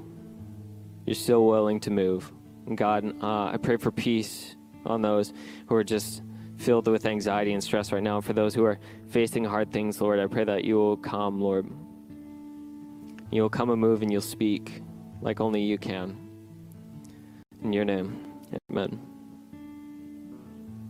You're 1.06 1.16
still 1.16 1.46
willing 1.46 1.80
to 1.82 1.92
move. 1.92 2.32
And 2.68 2.78
God, 2.78 3.06
uh, 3.22 3.46
I 3.46 3.58
pray 3.62 3.78
for 3.78 3.92
peace 3.92 4.56
on 4.86 5.02
those 5.02 5.34
who 5.68 5.76
are 5.76 5.84
just 5.84 6.22
filled 6.58 6.88
with 6.88 7.06
anxiety 7.06 7.54
and 7.54 7.64
stress 7.64 7.92
right 7.92 8.04
now. 8.04 8.22
For 8.22 8.34
those 8.34 8.54
who 8.56 8.64
are 8.64 8.80
facing 9.10 9.44
hard 9.44 9.72
things, 9.72 10.00
Lord, 10.00 10.20
I 10.20 10.28
pray 10.28 10.44
that 10.44 10.64
you 10.64 10.76
will 10.76 10.98
come, 10.98 11.42
Lord. 11.42 11.68
You 13.32 13.42
will 13.42 13.50
come 13.50 13.70
and 13.70 13.82
move 13.82 14.02
and 14.02 14.12
you'll 14.12 14.22
speak 14.22 14.82
like 15.22 15.40
only 15.40 15.62
you 15.62 15.78
can. 15.78 16.18
In 17.64 17.74
your 17.74 17.86
name, 17.86 18.24
amen. 18.70 19.13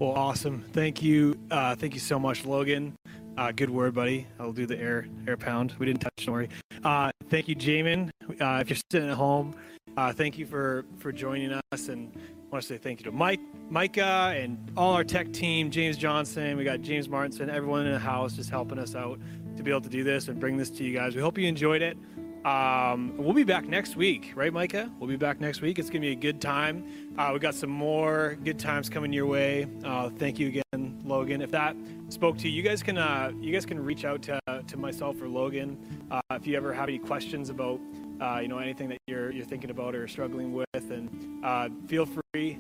Well, 0.04 0.16
awesome. 0.16 0.66
Thank 0.74 1.02
you. 1.02 1.40
Uh, 1.50 1.78
thank 1.78 1.94
you 1.94 2.02
so 2.02 2.20
much, 2.20 2.44
Logan. 2.44 2.94
Uh, 3.38 3.54
good 3.54 3.70
word, 3.70 3.94
buddy. 3.94 4.28
I'll 4.38 4.52
do 4.52 4.66
the 4.66 4.78
air 4.78 5.08
air 5.26 5.38
pound. 5.38 5.76
We 5.80 5.86
didn't 5.86 6.02
touch, 6.02 6.26
don't 6.26 6.34
worry. 6.34 6.50
Uh, 6.84 7.14
thank 7.30 7.48
you, 7.48 7.56
Jamin. 7.56 8.10
Uh, 8.30 8.60
if 8.60 8.70
you're 8.70 8.78
sitting 8.92 9.10
at 9.10 9.16
home, 9.16 9.56
uh, 9.96 10.12
thank 10.12 10.38
you 10.38 10.46
for 10.46 10.84
for 10.98 11.14
joining 11.14 11.58
us 11.72 11.88
and 11.88 12.12
I 12.18 12.20
want 12.52 12.64
to 12.64 12.68
say 12.68 12.78
thank 12.78 13.00
you 13.00 13.06
to 13.06 13.14
Mike, 13.14 13.40
Micah, 13.70 14.34
and 14.36 14.58
all 14.76 14.94
our 14.94 15.06
tech 15.06 15.32
team, 15.32 15.72
James 15.72 15.96
Johnson. 15.96 16.58
We 16.58 16.66
got 16.66 16.82
James 16.82 17.08
Martinson, 17.08 17.50
everyone 17.50 17.86
in 17.86 17.94
the 17.94 17.98
house 17.98 18.34
just 18.34 18.50
helping 18.50 18.80
us 18.80 18.96
out 18.96 19.22
to 19.56 19.64
be 19.64 19.72
able 19.72 19.80
to 19.82 19.90
do 19.90 20.04
this 20.04 20.28
and 20.28 20.38
bring 20.38 20.58
this 20.58 20.70
to 20.72 20.84
you 20.84 20.94
guys. 20.94 21.16
We 21.16 21.22
hope 21.22 21.38
you 21.38 21.48
enjoyed 21.48 21.82
it. 21.82 21.98
Um, 22.46 23.14
we'll 23.16 23.34
be 23.34 23.46
back 23.46 23.66
next 23.66 23.96
week, 23.96 24.34
right, 24.36 24.52
Micah? 24.52 24.92
We'll 25.00 25.08
be 25.08 25.16
back 25.16 25.40
next 25.40 25.62
week. 25.62 25.80
It's 25.80 25.90
going 25.90 26.02
to 26.02 26.08
be 26.08 26.12
a 26.12 26.16
good 26.16 26.42
time. 26.42 26.86
Uh, 27.18 27.32
we 27.34 27.40
got 27.40 27.56
some 27.56 27.70
more 27.70 28.38
good 28.44 28.60
times 28.60 28.90
coming 28.90 29.14
your 29.14 29.28
way. 29.28 29.66
Uh, 29.86 30.10
thank 30.10 30.40
you 30.40 30.48
again, 30.50 31.02
Logan. 31.06 31.42
If 31.42 31.52
that 31.52 31.76
spoke 32.10 32.38
to 32.40 32.50
you, 32.50 32.56
you 32.56 32.62
guys 32.62 32.84
can 32.84 32.98
uh, 32.98 33.32
you 33.40 33.54
guys 33.54 33.66
can 33.66 33.80
reach 33.82 34.04
out 34.04 34.22
to, 34.24 34.40
to 34.68 34.78
myself 34.78 35.22
or 35.22 35.30
Logan 35.30 35.78
uh, 36.12 36.20
if 36.32 36.46
you 36.46 36.58
ever 36.58 36.74
have 36.74 36.90
any 36.90 37.00
questions 37.00 37.50
about 37.50 37.80
uh, 38.20 38.40
you 38.42 38.50
know 38.50 38.58
anything 38.58 38.90
that 38.90 39.00
you're 39.08 39.32
you're 39.32 39.46
thinking 39.46 39.70
about 39.70 39.96
or 39.96 40.06
struggling 40.10 40.52
with, 40.52 40.68
and 40.74 41.46
uh, 41.46 41.70
feel 41.88 42.06
free 42.06 42.60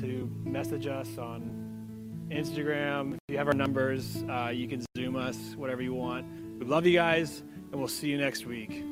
to 0.00 0.30
message 0.44 0.86
us 0.86 1.18
on 1.18 2.26
Instagram. 2.30 3.14
If 3.14 3.20
you 3.28 3.36
have 3.36 3.48
our 3.48 3.54
numbers, 3.54 4.16
you 4.54 4.66
can 4.66 4.82
Zoom 4.96 5.14
us, 5.16 5.36
whatever 5.56 5.82
you 5.82 5.92
want. 5.92 6.26
We 6.58 6.64
love 6.64 6.86
you 6.86 6.94
guys, 6.94 7.42
and 7.70 7.74
we'll 7.74 7.86
see 7.86 8.08
you 8.08 8.16
next 8.16 8.46
week. 8.46 8.82